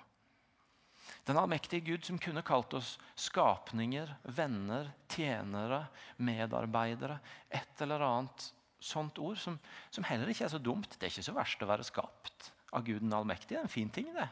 Den 1.27 1.38
allmektige 1.38 1.85
Gud 1.87 2.07
som 2.07 2.18
kunne 2.23 2.45
kalt 2.47 2.75
oss 2.79 2.95
skapninger, 3.18 4.11
venner, 4.35 4.92
tjenere, 5.11 5.85
medarbeidere. 6.23 7.18
Et 7.51 7.83
eller 7.85 8.05
annet 8.07 8.49
sånt 8.85 9.18
ord 9.23 9.38
som, 9.40 9.59
som, 9.90 10.07
heller 10.07 10.31
ikke 10.33 10.47
er 10.47 10.53
så 10.53 10.61
dumt. 10.62 10.97
Det 10.97 11.07
er 11.07 11.14
ikke 11.14 11.27
så 11.29 11.37
verst 11.37 11.62
å 11.64 11.68
være 11.71 11.87
skapt 11.87 12.51
av 12.73 12.85
Gud 12.87 13.03
den 13.05 13.14
allmektige. 13.16 13.57
Det 13.57 13.61
er 13.61 13.68
en 13.68 13.77
fin 13.77 13.92
ting, 13.92 14.11
det. 14.16 14.29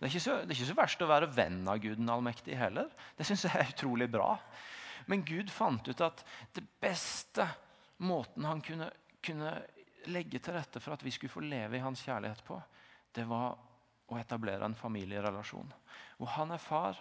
Det 0.00 0.08
er, 0.08 0.16
så, 0.16 0.36
det 0.40 0.54
er, 0.54 0.56
ikke 0.56 0.70
så, 0.70 0.78
verst 0.78 1.02
å 1.04 1.10
være 1.10 1.32
venn 1.36 1.62
av 1.68 1.80
Gud 1.82 1.98
den 2.00 2.12
allmektige 2.12 2.60
heller. 2.60 2.88
Det 3.18 3.26
syns 3.28 3.44
jeg 3.44 3.56
er 3.56 3.74
utrolig 3.74 4.08
bra. 4.12 4.32
Men 5.10 5.24
Gud 5.28 5.52
fant 5.52 5.88
ut 5.88 6.04
at 6.04 6.22
det 6.56 6.64
beste 6.80 7.44
måten 8.04 8.46
han 8.48 8.62
kunne, 8.64 8.88
kunne 9.24 9.52
legge 10.08 10.40
til 10.40 10.56
rette 10.56 10.80
for 10.80 10.96
at 10.96 11.04
vi 11.04 11.12
skulle 11.12 11.32
få 11.32 11.44
leve 11.44 11.76
i 11.76 11.84
hans 11.84 12.00
kjærlighet 12.06 12.40
på, 12.46 12.56
det 13.12 13.26
var 13.28 13.58
å 14.10 14.18
etablere 14.18 14.64
en 14.66 14.78
familierelasjon. 14.78 15.68
Hvor 16.18 16.32
han 16.38 16.54
er 16.54 16.62
far, 16.62 16.96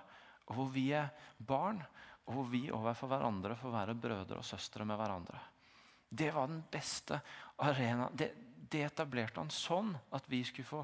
og 0.50 0.58
hvor 0.58 0.70
vi 0.74 0.90
er 0.98 1.10
barn, 1.38 1.80
og 2.28 2.36
hvor 2.36 2.50
vi 2.52 2.68
overfor 2.74 3.10
hverandre 3.10 3.56
får 3.58 3.74
være 3.74 3.98
brødre 3.98 4.42
og 4.42 4.46
søstre 4.46 4.86
med 4.86 5.00
hverandre. 5.00 5.40
Det 6.10 6.32
var 6.34 6.48
den 6.48 6.64
beste 6.72 7.20
arena. 7.58 8.10
Det, 8.14 8.32
det 8.70 8.84
etablerte 8.88 9.42
han 9.42 9.52
sånn 9.54 9.94
at 10.16 10.26
vi 10.30 10.42
skulle 10.48 10.68
få 10.68 10.84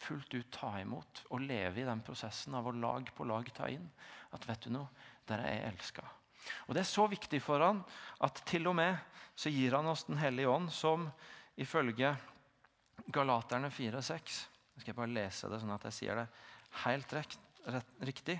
fullt 0.00 0.34
ut 0.34 0.50
ta 0.54 0.72
imot 0.80 1.24
og 1.28 1.42
leve 1.44 1.82
i 1.82 1.88
den 1.88 2.00
prosessen 2.04 2.54
av 2.56 2.70
å 2.70 2.72
lag 2.72 3.10
på 3.14 3.26
lag 3.28 3.50
ta 3.54 3.68
inn. 3.68 3.84
At 4.32 4.46
vet 4.48 4.64
du 4.64 4.72
noe, 4.72 4.88
dere 5.28 5.48
er 5.50 5.66
elska. 5.72 6.06
Og 6.68 6.74
Det 6.74 6.82
er 6.82 6.88
så 6.88 7.04
viktig 7.10 7.42
for 7.44 7.60
han 7.60 7.82
at 8.24 8.40
til 8.48 8.70
og 8.70 8.78
med 8.78 8.96
så 9.36 9.52
gir 9.52 9.76
han 9.76 9.88
oss 9.88 10.06
Den 10.08 10.18
hellige 10.20 10.48
ånd, 10.48 10.72
som 10.72 11.08
ifølge 11.56 12.14
Galaterne 13.12 13.70
4,6 13.72 14.40
skal 14.80 14.92
jeg 14.92 14.96
bare 14.96 15.12
lese 15.12 15.48
det 15.50 15.60
sånn 15.60 15.74
at 15.74 15.86
jeg 15.88 15.96
sier 15.96 16.20
det 16.20 16.26
helt 16.84 17.12
rekt, 17.12 17.40
rett, 17.68 17.88
riktig. 18.06 18.36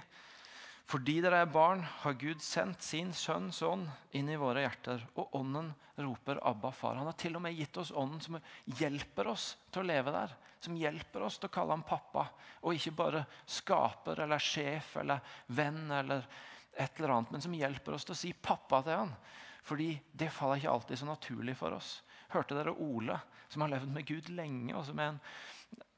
Fordi 0.90 1.20
dere 1.22 1.44
er 1.44 1.50
barn, 1.52 1.84
har 2.02 2.16
Gud 2.18 2.40
sendt 2.42 2.82
sin 2.82 3.12
sønns 3.14 3.60
ånd 3.62 3.86
inn 4.16 4.26
i 4.32 4.38
våre 4.40 4.64
hjerter. 4.64 5.04
Og 5.14 5.36
ånden 5.38 5.68
roper 6.00 6.40
'Abba, 6.42 6.72
far'. 6.74 6.96
Han 6.98 7.06
har 7.06 7.18
til 7.18 7.36
og 7.36 7.42
med 7.44 7.54
gitt 7.54 7.76
oss 7.78 7.92
ånden 7.94 8.20
som 8.20 8.38
hjelper 8.80 9.28
oss 9.30 9.56
til 9.70 9.84
å 9.84 9.86
leve 9.86 10.10
der. 10.10 10.34
Som 10.60 10.74
hjelper 10.74 11.22
oss 11.22 11.38
til 11.38 11.46
å 11.46 11.52
kalle 11.54 11.76
ham 11.76 11.86
pappa, 11.86 12.26
og 12.62 12.74
ikke 12.74 12.96
bare 12.96 13.24
skaper 13.46 14.24
eller 14.24 14.42
sjef 14.42 14.96
eller 14.96 15.20
venn 15.46 15.90
eller 15.90 16.26
et 16.74 16.98
eller 16.98 17.14
annet, 17.14 17.30
men 17.30 17.40
som 17.40 17.54
hjelper 17.54 17.94
oss 17.94 18.04
til 18.04 18.16
å 18.16 18.18
si 18.18 18.32
pappa 18.32 18.82
til 18.82 18.98
han. 18.98 19.14
Fordi 19.62 19.92
det 20.12 20.32
faller 20.32 20.58
ikke 20.58 20.74
alltid 20.74 20.98
så 20.98 21.06
naturlig 21.06 21.56
for 21.56 21.76
oss. 21.76 22.02
Hørte 22.34 22.56
dere 22.58 22.74
Ole, 22.74 23.20
som 23.48 23.62
har 23.62 23.70
levd 23.76 23.94
med 23.94 24.06
Gud 24.06 24.28
lenge, 24.34 24.74
og 24.74 24.84
som 24.86 24.98
er 24.98 25.12
en 25.12 25.20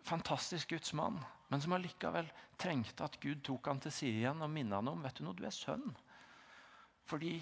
fantastisk 0.04 0.68
Guds 0.68 0.92
mann? 0.92 1.22
Men 1.52 1.60
som 1.60 1.74
allikevel 1.76 2.30
trengte 2.56 3.04
at 3.04 3.18
Gud 3.20 3.42
tok 3.44 3.66
han 3.68 3.80
til 3.84 3.92
side 3.92 4.22
igjen 4.22 4.40
og 4.40 4.48
minnet 4.48 4.78
han 4.78 4.88
om 4.88 5.02
vet 5.04 5.18
du 5.18 5.26
noe, 5.26 5.36
du 5.36 5.44
er 5.44 5.52
sønn. 5.52 5.90
Fordi 7.04 7.34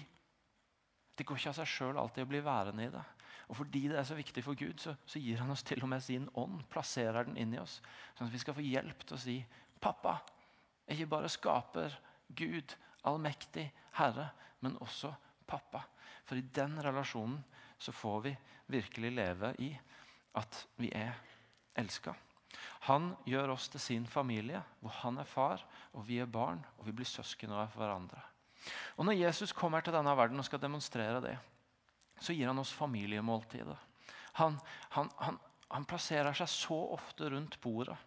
det 1.15 1.23
går 1.27 1.39
ikke 1.39 1.51
av 1.53 1.59
seg 1.61 1.69
sjøl 1.69 1.99
alltid 2.01 2.25
å 2.25 2.29
bli 2.33 2.41
værende 2.43 2.87
i 2.87 2.91
det. 2.91 3.03
Og 3.47 3.55
fordi 3.61 3.85
det 3.87 3.99
er 4.01 4.07
så 4.07 4.17
viktig 4.17 4.43
for 4.43 4.59
Gud, 4.59 4.83
så, 4.83 4.97
så, 5.05 5.19
gir 5.19 5.39
han 5.39 5.51
oss 5.53 5.63
til 5.67 5.79
og 5.83 5.91
med 5.93 6.03
sin 6.03 6.27
ånd. 6.39 6.65
Plasserer 6.71 7.27
den 7.27 7.39
inn 7.39 7.55
i 7.55 7.59
oss. 7.61 7.77
Sånn 8.17 8.27
at 8.27 8.35
vi 8.35 8.41
skal 8.43 8.55
få 8.57 8.65
hjelp 8.65 9.05
til 9.05 9.15
å 9.15 9.21
si 9.21 9.37
pappa. 9.83 10.17
Ikke 10.91 11.07
bare 11.11 11.31
skaper 11.31 11.95
Gud, 12.35 12.75
allmektig 13.07 13.69
Herre, 13.95 14.27
men 14.59 14.75
også 14.83 15.13
pappa. 15.47 15.85
For 16.27 16.39
i 16.39 16.47
den 16.55 16.75
relasjonen 16.83 17.39
så 17.81 17.95
får 17.95 18.19
vi 18.27 18.35
virkelig 18.75 19.13
leve 19.15 19.53
i 19.63 19.71
at 20.39 20.65
vi 20.79 20.91
er 20.95 21.15
elska. 21.79 22.15
Han 22.87 23.11
gjør 23.29 23.53
oss 23.55 23.69
til 23.71 23.81
sin 23.83 24.05
familie, 24.09 24.61
hvor 24.81 24.93
han 25.01 25.21
er 25.21 25.29
far 25.29 25.63
og 25.93 26.05
vi 26.07 26.19
er 26.21 26.29
barn. 26.29 26.63
Og 26.79 26.87
vi 26.87 26.95
blir 26.95 27.09
søsken 27.09 27.53
av 27.53 27.73
hverandre. 27.77 28.21
Og 28.97 29.05
Når 29.05 29.17
Jesus 29.17 29.53
kommer 29.57 29.81
til 29.81 29.93
denne 29.93 30.13
verden 30.17 30.39
og 30.39 30.45
skal 30.45 30.61
demonstrere 30.61 31.21
det, 31.23 31.37
så 32.21 32.33
gir 32.33 32.51
han 32.51 32.61
oss 32.61 32.73
familiemåltidet. 32.77 33.77
Han, 34.37 34.59
han, 34.93 35.09
han, 35.17 35.39
han 35.73 35.87
plasserer 35.89 36.35
seg 36.37 36.49
så 36.49 36.77
ofte 36.93 37.29
rundt 37.33 37.57
bordet 37.61 37.97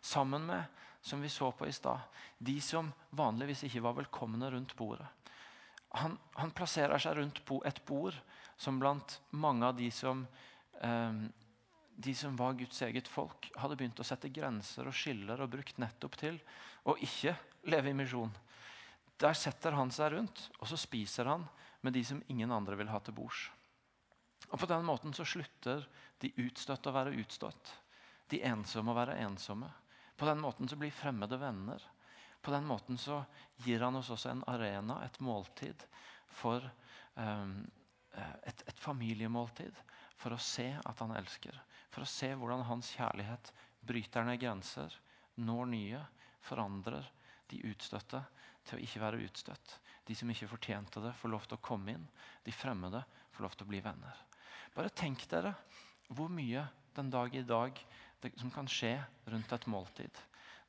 sammen 0.00 0.46
med 0.48 0.80
som 1.00 1.20
vi 1.20 1.28
så 1.28 1.52
på 1.52 1.66
i 1.66 1.72
stad, 1.72 2.00
de 2.38 2.58
som 2.60 2.90
vanligvis 3.16 3.64
ikke 3.64 3.82
var 3.84 3.96
velkomne 3.96 4.50
rundt 4.52 4.74
bordet. 4.76 5.06
Han, 5.96 6.18
plasserer 6.54 7.00
seg 7.02 7.16
rundt 7.18 7.40
et 7.66 7.80
bord 7.86 8.16
som 8.60 8.78
blant 8.78 9.16
mange 9.30 9.66
av 9.66 9.78
de 9.78 9.88
som 9.90 10.26
eh, 10.82 11.22
de 12.00 12.14
som 12.14 12.36
var 12.36 12.52
Guds 12.56 12.82
eget 12.82 13.08
folk, 13.08 13.50
hadde 13.60 13.76
begynt 13.76 14.00
å 14.00 14.06
sette 14.06 14.30
grenser 14.32 14.88
og 14.88 14.96
skiller 14.96 15.40
og 15.42 15.50
brukt 15.52 15.80
nettopp 15.82 16.16
til 16.20 16.38
å 16.88 16.96
ikke 17.04 17.34
leve 17.68 17.92
i 17.92 17.96
misjon. 17.96 18.32
Der 19.20 19.36
setter 19.36 19.76
han 19.76 19.92
seg 19.92 20.14
rundt, 20.14 20.46
og 20.58 20.70
så 20.70 20.78
spiser 20.80 21.28
han 21.28 21.44
med 21.84 21.92
de 21.92 22.04
som 22.04 22.22
ingen 22.32 22.52
andre 22.56 22.78
vil 22.80 22.88
ha 22.88 23.00
til 23.04 23.16
bords. 23.18 23.50
Og 24.48 24.58
På 24.58 24.68
den 24.70 24.86
måten 24.88 25.12
så 25.14 25.26
slutter 25.28 25.84
de 26.20 26.32
utstøtte 26.40 26.88
å 26.88 26.96
være 26.96 27.14
utstøtt. 27.20 27.74
De 28.32 28.40
ensomme 28.48 28.94
å 28.94 28.96
være 28.96 29.18
ensomme. 29.20 29.68
På 30.16 30.28
den 30.28 30.40
måten 30.40 30.68
så 30.68 30.78
blir 30.80 30.94
fremmede 30.94 31.36
venner. 31.40 31.84
På 32.40 32.54
den 32.54 32.64
måten 32.64 32.96
så 32.98 33.20
gir 33.60 33.84
han 33.84 33.96
oss 34.00 34.10
også 34.10 34.32
en 34.32 34.44
arena, 34.48 35.02
et 35.04 35.20
måltid, 35.20 35.84
for 36.32 36.64
um, 37.14 37.60
et, 38.16 38.64
et 38.64 38.80
familiemåltid. 38.80 39.76
For 40.20 40.32
å 40.32 40.40
se 40.40 40.72
at 40.80 41.04
han 41.04 41.12
elsker 41.16 41.60
for 41.90 42.04
å 42.04 42.10
se 42.10 42.30
hvordan 42.34 42.66
hans 42.68 42.92
kjærlighet 42.96 43.52
bryter 43.86 44.26
ned 44.26 44.40
grenser, 44.42 44.94
når 45.40 45.70
nye, 45.72 46.02
forandrer 46.44 47.06
de 47.50 47.60
utstøtte 47.68 48.22
til 48.66 48.78
å 48.78 48.82
ikke 48.84 49.02
være 49.02 49.22
utstøtt. 49.26 49.76
De 50.06 50.16
som 50.16 50.30
ikke 50.30 50.48
fortjente 50.50 51.02
det, 51.02 51.12
får 51.18 51.32
lov 51.32 51.46
til 51.48 51.58
å 51.58 51.64
komme 51.64 51.94
inn. 51.96 52.06
De 52.44 52.54
fremmede 52.54 53.02
får 53.34 53.46
lov 53.46 53.56
til 53.56 53.66
å 53.66 53.70
bli 53.72 53.80
venner. 53.84 54.24
Bare 54.74 54.92
tenk 54.94 55.26
dere 55.30 55.54
hvor 56.10 56.30
mye 56.32 56.64
den 56.96 57.10
dag 57.12 57.34
i 57.34 57.46
dag 57.46 57.78
det, 58.20 58.32
som 58.38 58.50
kan 58.52 58.68
skje 58.68 58.96
rundt 59.30 59.52
et 59.54 59.66
måltid. 59.70 60.20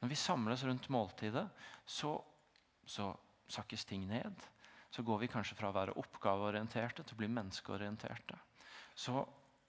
Når 0.01 0.11
vi 0.11 0.17
samles 0.17 0.63
rundt 0.65 0.89
måltidet, 0.93 1.45
så, 1.85 2.15
så 2.85 3.11
sakkes 3.51 3.85
ting 3.85 4.07
ned. 4.09 4.33
Så 4.91 5.03
går 5.07 5.21
vi 5.21 5.29
kanskje 5.31 5.55
fra 5.55 5.69
å 5.69 5.75
være 5.75 5.95
oppgaveorienterte 5.99 7.03
til 7.03 7.15
å 7.15 7.21
bli 7.21 7.29
menneskeorienterte. 7.31 8.37
Så 8.97 9.21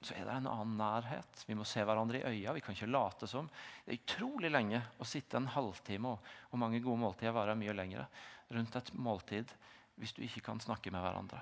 så 0.06 0.14
er 0.16 0.26
det 0.26 0.34
en 0.34 0.50
annen 0.50 0.76
nærhet. 0.78 1.44
Vi 1.46 1.56
må 1.58 1.64
se 1.68 1.84
hverandre 1.86 2.20
i 2.20 2.24
øya. 2.28 2.54
Vi 2.56 2.62
kan 2.64 2.76
ikke 2.76 2.90
late 2.90 3.28
som. 3.30 3.48
Det 3.84 3.94
er 3.94 4.00
utrolig 4.00 4.50
lenge 4.52 4.82
å 4.98 5.08
sitte 5.08 5.38
en 5.38 5.50
halvtime, 5.54 6.12
og, 6.12 6.30
og 6.50 6.62
mange 6.62 6.80
gode 6.84 7.02
måltider 7.04 7.34
varer 7.36 7.58
mye 7.58 7.74
lengre, 7.76 8.06
rundt 8.52 8.78
et 8.78 8.92
måltid 8.94 9.52
hvis 10.00 10.14
du 10.16 10.22
ikke 10.24 10.44
kan 10.48 10.60
snakke 10.62 10.90
med 10.92 11.04
hverandre. 11.04 11.40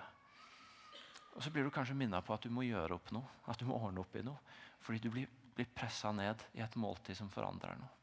Og 1.37 1.43
Så 1.43 1.53
blir 1.55 1.65
du 1.65 1.71
kanskje 1.73 1.97
minnet 1.97 2.27
på 2.27 2.35
at 2.35 2.43
du 2.45 2.51
må 2.53 2.67
gjøre 2.67 2.99
opp 2.99 3.13
noe, 3.15 3.39
at 3.49 3.61
du 3.61 3.69
må 3.69 3.79
ordne 3.79 4.03
opp 4.03 4.17
i 4.19 4.25
noe. 4.27 4.41
Fordi 4.83 5.01
du 5.01 5.11
blir, 5.15 5.31
blir 5.55 5.69
pressa 5.75 6.11
ned 6.13 6.43
i 6.59 6.65
et 6.65 6.77
måltid 6.81 7.17
som 7.17 7.31
forandrer 7.33 7.79
noe. 7.79 7.97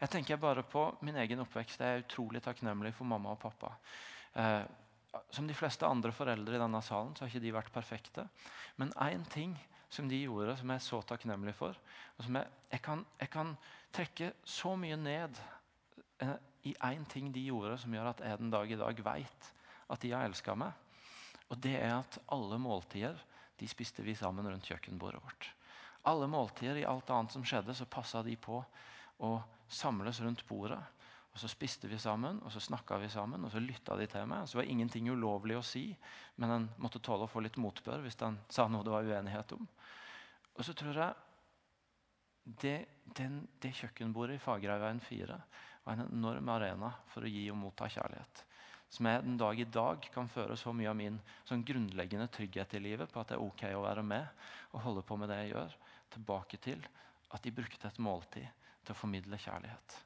Jeg 0.00 0.12
tenker 0.12 0.40
bare 0.40 0.64
på 0.66 0.84
min 1.04 1.18
egen 1.22 1.42
oppvekst. 1.42 1.80
Jeg 1.80 1.96
er 1.98 2.04
utrolig 2.04 2.42
takknemlig 2.44 2.92
for 2.96 3.08
mamma 3.08 3.34
og 3.34 3.42
pappa. 3.42 3.74
Eh, 4.34 4.62
som 5.34 5.46
de 5.46 5.56
fleste 5.56 5.86
andre 5.86 6.12
foreldre 6.14 6.56
i 6.56 6.62
denne 6.62 6.80
salen 6.86 7.12
så 7.16 7.24
har 7.24 7.32
ikke 7.32 7.44
de 7.44 7.54
vært 7.54 7.74
perfekte. 7.74 8.26
Men 8.80 8.92
én 9.02 9.26
ting 9.30 9.56
som 9.90 10.08
de 10.08 10.20
gjorde, 10.22 10.54
som 10.58 10.70
jeg 10.70 10.80
er 10.80 10.86
så 10.86 11.00
takknemlig 11.02 11.54
for. 11.58 11.78
og 12.16 12.24
som 12.24 12.36
Jeg, 12.38 12.46
jeg, 12.70 12.82
kan, 12.82 13.06
jeg 13.20 13.30
kan, 13.30 13.56
trekke 13.90 14.32
så 14.46 14.76
mye 14.78 14.96
ned 14.96 15.38
eh, 16.22 16.36
i 16.70 16.74
én 16.86 17.06
ting 17.10 17.32
de 17.34 17.42
gjorde, 17.42 17.78
som 17.82 17.94
gjør 17.94 18.12
at 18.12 18.20
jeg 18.22 18.38
den 18.38 18.52
dag 18.52 18.70
i 18.70 18.78
dag 18.78 19.02
veit 19.02 19.48
at 19.90 20.00
de 20.04 20.12
har 20.14 20.28
elska 20.28 20.54
meg. 20.54 20.70
Og 21.50 21.58
det 21.58 21.74
er 21.80 21.96
at 21.96 22.20
alle 22.30 22.58
måltider 22.62 23.18
de 23.58 23.68
spiste 23.68 24.04
vi 24.06 24.14
sammen 24.14 24.46
rundt 24.46 24.68
kjøkkenbordet 24.70 25.22
vårt. 25.24 25.48
Alle 26.06 26.28
måltider 26.30 26.78
i 26.78 26.86
alt 26.86 27.10
annet 27.10 27.34
som 27.34 27.42
skjedde, 27.44 27.74
så 27.74 27.88
passa 27.90 28.22
de 28.22 28.36
på 28.38 28.62
å 29.20 29.32
samles 29.68 30.20
rundt 30.22 30.46
bordet. 30.48 30.78
Og 31.30 31.38
Så 31.38 31.48
spiste 31.48 31.88
vi 31.88 31.98
sammen, 31.98 32.40
og 32.42 32.50
så 32.52 32.60
snakka 32.60 32.98
vi 32.98 33.08
sammen, 33.08 33.44
og 33.44 33.52
så 33.52 33.62
lytta 33.62 33.96
de 33.96 34.06
til 34.10 34.26
meg. 34.26 34.48
Så 34.48 34.58
var 34.58 34.66
ingenting 34.66 35.10
ulovlig 35.12 35.56
å 35.56 35.62
si, 35.62 35.84
men 36.36 36.50
en 36.50 36.68
måtte 36.82 36.98
tåle 36.98 37.28
å 37.28 37.30
få 37.30 37.42
litt 37.44 37.58
motbør 37.60 38.02
hvis 38.02 38.18
en 38.26 38.38
sa 38.50 38.66
noe 38.68 38.82
det 38.84 38.90
var 38.90 39.06
uenighet 39.06 39.54
om. 39.54 39.68
Og 40.56 40.66
så 40.66 40.74
tror 40.74 40.98
jeg 40.98 41.14
det, 42.60 42.76
den, 43.16 43.44
det 43.62 43.76
kjøkkenbordet 43.78 44.40
i 44.40 44.42
Fagerheimveien 44.42 45.00
4 45.06 45.38
var 45.84 45.94
en 45.94 46.08
enorm 46.08 46.50
arena 46.52 46.90
for 47.12 47.24
å 47.24 47.30
gi 47.30 47.46
og 47.52 47.60
motta 47.60 47.88
kjærlighet. 47.88 48.44
Som 48.90 49.06
jeg 49.06 49.22
den 49.22 49.38
dag 49.38 49.60
i 49.60 49.68
dag 49.70 50.06
kan 50.12 50.28
føre 50.28 50.56
så 50.58 50.74
mye 50.74 50.90
av 50.90 50.98
min 50.98 51.20
sånn 51.46 51.62
grunnleggende 51.66 52.26
trygghet 52.34 52.74
i 52.74 52.82
livet 52.82 53.12
på 53.12 53.22
at 53.22 53.30
det 53.30 53.38
er 53.38 53.44
ok 53.44 53.64
å 53.76 53.84
være 53.86 54.02
med 54.02 54.26
og 54.74 54.82
holde 54.82 55.06
på 55.06 55.18
med 55.20 55.30
det 55.30 55.38
jeg 55.44 55.52
gjør, 55.54 55.76
tilbake 56.10 56.58
til 56.58 56.86
at 57.30 57.44
de 57.46 57.54
brukte 57.54 57.86
et 57.86 58.02
måltid 58.02 58.48
til 58.82 58.96
å 58.96 58.98
formidle 58.98 59.38
kjærlighet. 59.38 60.00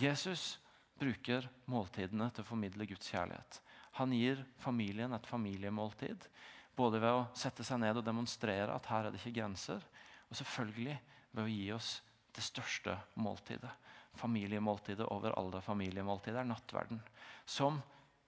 Jesus 0.00 0.56
bruker 0.98 1.46
måltidene 1.70 2.30
til 2.34 2.44
å 2.44 2.48
formidle 2.48 2.86
Guds 2.88 3.10
kjærlighet. 3.12 3.60
Han 3.98 4.12
gir 4.14 4.40
familien 4.62 5.14
et 5.14 5.26
familiemåltid 5.28 6.26
både 6.74 6.98
ved 7.02 7.14
å 7.14 7.26
sette 7.38 7.66
seg 7.66 7.78
ned 7.82 8.00
og 8.00 8.06
demonstrere 8.06 8.74
at 8.74 8.88
her 8.90 9.06
er 9.06 9.14
det 9.14 9.20
ikke 9.22 9.38
grenser, 9.38 9.82
og 10.26 10.38
selvfølgelig 10.38 10.96
ved 11.30 11.44
å 11.44 11.50
gi 11.50 11.66
oss 11.74 11.90
det 12.34 12.42
største 12.42 12.96
måltidet. 13.22 13.70
Familiemåltidet 14.18 15.06
over 15.10 15.34
alle 15.38 15.62
familiemåltider, 15.62 16.46
nattverden. 16.46 17.00
Som 17.46 17.80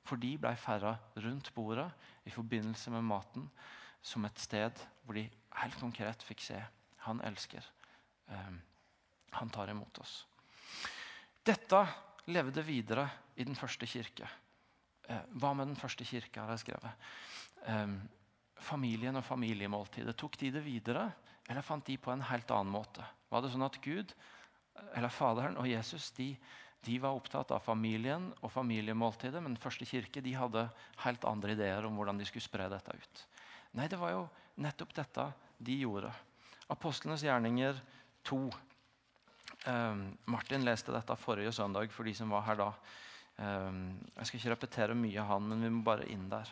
for 0.06 0.22
de 0.22 0.36
ble 0.38 0.52
feira 0.58 0.94
rundt 1.18 1.50
bordet 1.54 1.88
i 2.26 2.34
forbindelse 2.34 2.92
med 2.94 3.06
maten 3.06 3.48
som 4.06 4.26
et 4.26 4.38
sted 4.38 4.86
hvor 5.02 5.18
de 5.18 5.26
helt 5.62 5.78
konkret 5.80 6.22
fikk 6.26 6.44
se 6.46 6.60
han 7.06 7.22
elsker. 7.26 7.66
Um, 8.30 8.60
han 9.34 9.50
tar 9.50 9.70
imot 9.70 9.98
oss. 10.02 10.20
Dette 11.46 11.80
levde 12.34 12.62
videre 12.66 13.06
i 13.38 13.44
den 13.46 13.54
første 13.54 13.86
kirke. 13.86 14.26
Uh, 15.06 15.22
hva 15.38 15.52
med 15.54 15.70
den 15.70 15.78
første 15.78 16.04
kirke? 16.06 16.42
har 16.42 16.50
jeg 16.56 16.64
skrevet. 16.64 17.10
Um, 17.70 18.00
familien 18.58 19.18
og 19.18 19.24
familiemåltidet? 19.24 20.16
Tok 20.18 20.38
de 20.40 20.50
det 20.56 20.64
videre, 20.64 21.06
eller 21.46 21.62
fant 21.62 21.86
de 21.86 21.94
på 22.02 22.10
en 22.10 22.24
helt 22.26 22.50
annen 22.50 22.72
måte? 22.74 23.04
Var 23.30 23.44
det 23.44 23.52
sånn 23.52 23.66
at 23.66 23.78
Gud, 23.84 24.14
eller 24.96 25.12
Faderen 25.12 25.58
og 25.60 25.68
Jesus 25.70 26.10
de, 26.16 26.32
de 26.86 26.98
var 27.02 27.14
opptatt 27.14 27.54
av 27.54 27.62
familien 27.62 28.32
og 28.40 28.50
familiemåltidet, 28.52 29.38
men 29.38 29.54
den 29.54 29.62
første 29.62 29.86
kirke 29.86 30.22
de 30.22 30.34
hadde 30.34 30.66
helt 31.04 31.24
andre 31.30 31.54
ideer 31.54 31.86
om 31.86 31.98
hvordan 31.98 32.18
de 32.18 32.26
skulle 32.26 32.44
spre 32.44 32.66
dette 32.72 32.90
ut? 32.90 33.26
Nei, 33.78 33.86
det 33.86 34.00
var 34.00 34.16
jo 34.16 34.26
nettopp 34.62 34.94
dette 34.96 35.30
de 35.62 35.78
gjorde. 35.82 36.10
Apostlenes 36.72 37.22
gjerninger 37.22 37.78
2. 38.26 38.40
Ehm, 39.66 40.16
Martin 40.30 40.64
leste 40.64 40.94
dette 40.94 41.16
forrige 41.18 41.52
søndag 41.52 41.90
for 41.94 42.06
de 42.06 42.14
som 42.14 42.30
var 42.30 42.46
her 42.46 42.58
da. 42.60 42.70
Um, 43.36 43.98
jeg 44.16 44.28
skal 44.28 44.38
ikke 44.38 44.52
repetere 44.54 44.96
mye 44.96 45.20
av 45.20 45.34
han, 45.34 45.48
men 45.50 45.64
vi 45.66 45.70
må 45.74 45.82
bare 45.84 46.06
inn 46.08 46.28
der. 46.32 46.48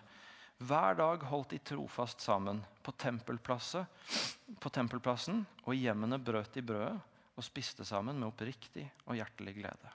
Hver 0.65 0.99
dag 0.99 1.23
holdt 1.31 1.55
de 1.55 1.61
trofast 1.65 2.21
sammen. 2.21 2.61
På, 2.85 2.93
på 2.93 4.71
tempelplassen 4.71 5.45
og 5.65 5.73
i 5.75 5.85
hjemmene 5.87 6.21
brøt 6.21 6.53
de 6.55 6.63
brødet 6.63 6.99
og 7.35 7.47
spiste 7.47 7.87
sammen 7.89 8.19
med 8.21 8.29
oppriktig 8.29 8.85
og 9.09 9.17
hjertelig 9.19 9.57
glede. 9.57 9.95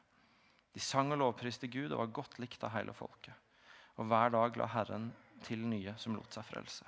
De 0.74 0.82
sang 0.84 1.14
og 1.14 1.22
lovpriste 1.22 1.70
Gud 1.72 1.92
og 1.92 2.02
var 2.02 2.16
godt 2.20 2.40
likt 2.42 2.64
av 2.66 2.74
hele 2.76 2.96
folket. 2.96 3.36
Og 4.00 4.08
hver 4.10 4.34
dag 4.34 4.58
la 4.60 4.68
Herren 4.74 5.10
til 5.46 5.64
nye 5.68 5.94
som 6.00 6.16
lot 6.18 6.36
seg 6.36 6.48
frelse. 6.48 6.88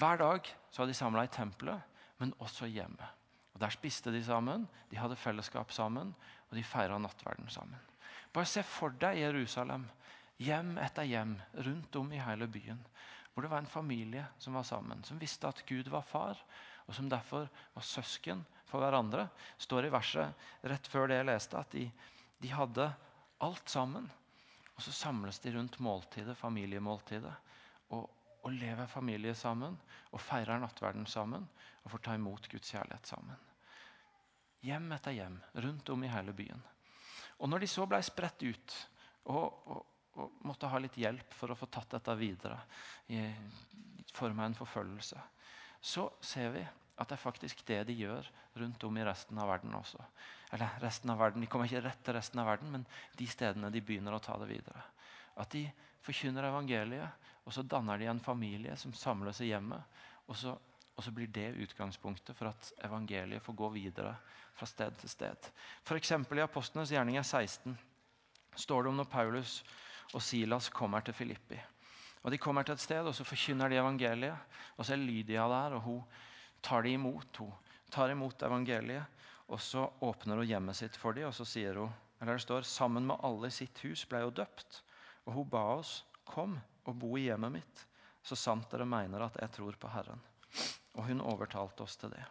Hver 0.00 0.18
dag 0.18 0.48
så 0.70 0.82
var 0.82 0.90
de 0.90 0.96
samla 0.96 1.24
i 1.26 1.32
tempelet, 1.32 1.80
men 2.18 2.34
også 2.42 2.66
hjemme. 2.70 3.06
Og 3.54 3.60
Der 3.60 3.70
spiste 3.70 4.10
de 4.10 4.22
sammen, 4.24 4.66
de 4.90 4.98
hadde 4.98 5.16
fellesskap 5.16 5.72
sammen, 5.72 6.14
og 6.50 6.56
de 6.56 6.64
feira 6.66 6.98
nattverden 6.98 7.48
sammen. 7.48 7.78
Bare 8.34 8.48
se 8.50 8.64
for 8.66 8.90
deg 8.90 9.20
Jerusalem, 9.22 9.86
hjem 10.42 10.74
etter 10.82 11.06
hjem, 11.06 11.36
rundt 11.54 11.96
om 11.96 12.10
i 12.12 12.18
hele 12.18 12.48
byen. 12.50 12.80
Hvor 13.32 13.46
det 13.46 13.50
var 13.50 13.62
en 13.62 13.70
familie 13.70 14.26
som 14.38 14.58
var 14.58 14.66
sammen, 14.66 15.04
som 15.06 15.18
visste 15.18 15.48
at 15.48 15.62
Gud 15.66 15.88
var 15.90 16.02
far, 16.02 16.40
og 16.86 16.94
som 16.94 17.08
derfor 17.08 17.46
var 17.74 17.86
søsken 17.86 18.44
for 18.66 18.82
hverandre. 18.82 19.28
står 19.58 19.86
i 19.86 19.94
verset 19.94 20.34
rett 20.62 20.86
før 20.90 21.08
det 21.08 21.20
jeg 21.20 21.30
leste, 21.30 21.58
at 21.58 21.70
de, 21.70 21.86
de 22.42 22.50
hadde 22.50 22.90
alt 23.40 23.70
sammen. 23.70 24.10
Og 24.74 24.82
så 24.82 24.92
samles 24.92 25.38
de 25.38 25.54
rundt 25.54 25.78
måltidet, 25.78 26.36
familiemåltidet 26.36 27.34
og, 28.44 28.52
lever 28.52 28.90
familie 28.90 29.34
sammen. 29.34 29.76
Og 30.12 30.22
feirer 30.22 30.60
nattverden 30.62 31.06
sammen 31.10 31.46
og 31.84 31.90
får 31.92 32.04
ta 32.04 32.14
imot 32.16 32.48
Guds 32.52 32.70
kjærlighet 32.70 33.08
sammen. 33.08 33.40
Hjem 34.64 34.92
etter 34.96 35.16
hjem, 35.16 35.40
rundt 35.60 35.90
om 35.92 36.04
i 36.04 36.12
hele 36.12 36.32
byen. 36.36 36.62
Og 37.42 37.50
når 37.50 37.64
de 37.64 37.68
så 37.68 37.84
ble 37.88 37.98
spredt 38.04 38.44
ut 38.46 38.76
og, 39.28 39.66
og, 39.68 39.82
og 40.20 40.38
måtte 40.46 40.70
ha 40.70 40.80
litt 40.80 40.96
hjelp 40.96 41.34
for 41.36 41.52
å 41.52 41.58
få 41.58 41.68
tatt 41.72 41.96
dette 41.96 42.14
videre 42.16 42.60
i 43.12 43.20
form 44.14 44.40
av 44.40 44.48
en 44.48 44.56
forfølgelse, 44.56 45.20
så 45.84 46.06
ser 46.24 46.54
vi 46.54 46.62
at 46.94 47.10
det 47.10 47.16
er 47.16 47.24
faktisk 47.24 47.64
det 47.66 47.80
de 47.88 47.96
gjør 47.98 48.28
rundt 48.60 48.84
om 48.86 48.96
i 48.96 49.04
resten 49.04 49.38
av 49.42 49.50
verden 49.50 49.74
også. 49.74 50.00
Eller 50.54 50.76
resten 50.80 51.10
av 51.10 51.18
verden, 51.18 51.42
De 51.42 51.50
kommer 51.50 51.66
ikke 51.66 51.82
rett 51.82 52.04
til 52.06 52.14
resten 52.14 52.38
av 52.38 52.46
verden, 52.46 52.70
men 52.70 52.86
de 53.18 53.26
stedene 53.26 53.70
de 53.74 53.82
begynner 53.82 54.14
å 54.14 54.22
ta 54.22 54.38
det 54.38 54.48
videre. 54.52 54.84
At 55.36 55.50
de 55.50 55.66
forkynner 56.04 56.46
evangeliet, 56.46 57.26
og 57.44 57.52
så 57.52 57.62
danner 57.62 57.98
de 58.00 58.08
en 58.08 58.20
familie 58.20 58.76
som 58.76 58.94
samles 58.96 59.40
i 59.44 59.50
hjemmet. 59.50 59.82
Og 60.26 60.36
så, 60.36 60.54
og 60.96 61.04
så 61.04 61.12
blir 61.12 61.28
det 61.28 61.52
utgangspunktet 61.66 62.36
for 62.36 62.48
at 62.48 62.70
evangeliet 62.86 63.42
får 63.44 63.56
gå 63.58 63.68
videre 63.76 64.14
fra 64.54 64.68
sted 64.68 64.96
til 65.00 65.12
sted. 65.12 65.50
F.eks. 65.84 66.12
i 66.12 66.44
Apostlenes 66.44 66.92
gjerninger 66.94 67.22
16 67.22 67.76
står 68.56 68.82
det 68.82 68.92
om 68.92 69.00
når 69.02 69.10
Paulus 69.12 69.58
og 70.14 70.22
Silas 70.22 70.70
kommer 70.70 71.04
til 71.04 71.14
Filippi. 71.14 71.58
Og 72.22 72.30
De 72.32 72.38
kommer 72.38 72.62
til 72.62 72.72
et 72.72 72.80
sted, 72.80 73.04
og 73.04 73.14
så 73.14 73.24
forkynner 73.24 73.68
de 73.68 73.76
evangeliet. 73.76 74.56
Og 74.78 74.86
så 74.86 74.94
er 74.94 75.02
Lydia 75.02 75.44
der, 75.50 75.74
og 75.76 75.80
hun 75.84 76.02
tar 76.62 76.82
de 76.82 76.94
imot. 76.96 77.36
Hun 77.36 77.52
tar 77.92 78.10
imot 78.10 78.42
evangeliet, 78.42 79.04
og 79.48 79.60
så 79.60 79.90
åpner 80.00 80.40
hun 80.40 80.48
hjemmet 80.48 80.76
sitt 80.76 80.96
for 80.96 81.12
dem, 81.12 81.28
og 81.28 81.34
så 81.36 81.44
sier 81.44 81.76
hun 81.82 81.92
eller 82.20 82.38
det 82.38 82.42
står, 82.46 82.62
Sammen 82.62 83.04
med 83.06 83.20
alle 83.20 83.50
i 83.50 83.52
sitt 83.52 83.82
hus 83.84 84.06
ble 84.08 84.22
hun 84.24 84.32
døpt, 84.32 84.80
og 85.26 85.34
hun 85.36 85.48
ba 85.50 85.64
oss 85.74 86.04
kom 86.24 86.56
og 86.84 86.96
bo 87.00 87.16
i 87.18 87.26
hjemmet 87.28 87.58
mitt, 87.58 87.84
så 88.24 88.36
sant 88.38 88.70
dere 88.72 88.86
mener 88.88 89.26
at 89.26 89.36
jeg 89.40 89.52
tror 89.56 89.76
på 89.80 89.90
Herren. 89.92 90.20
Og 90.94 91.08
hun 91.08 91.22
overtalte 91.24 91.84
oss 91.84 91.96
til 92.00 92.12
det. 92.14 92.22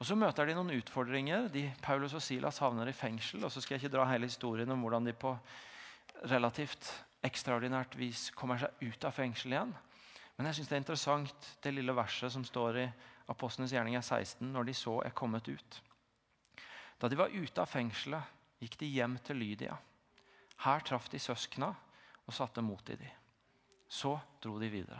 Og 0.00 0.06
Så 0.06 0.16
møter 0.18 0.46
de 0.46 0.56
noen 0.56 0.74
utfordringer. 0.74 1.48
De, 1.52 1.68
Paulus 1.82 2.16
og 2.16 2.22
Silas 2.22 2.58
havner 2.58 2.88
i 2.90 2.96
fengsel. 2.96 3.44
og 3.44 3.52
så 3.52 3.60
skal 3.60 3.76
jeg 3.76 3.84
ikke 3.84 3.96
dra 3.96 4.04
hele 4.10 4.26
historien 4.26 4.70
om 4.70 4.80
hvordan 4.82 5.06
de 5.06 5.12
på 5.12 5.36
relativt 6.30 6.90
ekstraordinært 7.24 7.96
vis 7.96 8.30
kommer 8.36 8.58
seg 8.58 8.74
ut 8.82 9.04
av 9.04 9.14
fengsel 9.16 9.54
igjen. 9.54 9.74
Men 10.36 10.46
jeg 10.46 10.58
synes 10.58 10.68
det 10.68 10.76
er 10.76 10.82
interessant 10.82 11.50
det 11.62 11.72
lille 11.74 11.94
verset 11.94 12.32
som 12.32 12.44
står 12.44 12.78
i 12.82 12.86
Apostlenes 13.30 13.72
gjerninger 13.72 14.02
16, 14.02 14.52
når 14.52 14.68
de 14.68 14.74
så 14.76 14.98
er 15.06 15.16
kommet 15.16 15.48
ut. 15.48 15.80
Da 16.98 17.08
de 17.08 17.18
var 17.18 17.32
ute 17.32 17.60
av 17.60 17.70
fengselet, 17.70 18.32
gikk 18.60 18.78
de 18.80 18.90
hjem 18.98 19.16
til 19.24 19.40
Lydia. 19.40 19.76
Her 20.64 20.84
traff 20.86 21.08
de 21.12 21.20
søskna 21.22 21.70
og 22.24 22.34
satte 22.34 22.62
mot 22.64 22.90
i 22.90 22.98
dem. 22.98 23.23
Så 23.94 24.16
dro 24.42 24.56
de 24.58 24.68
videre. 24.72 24.98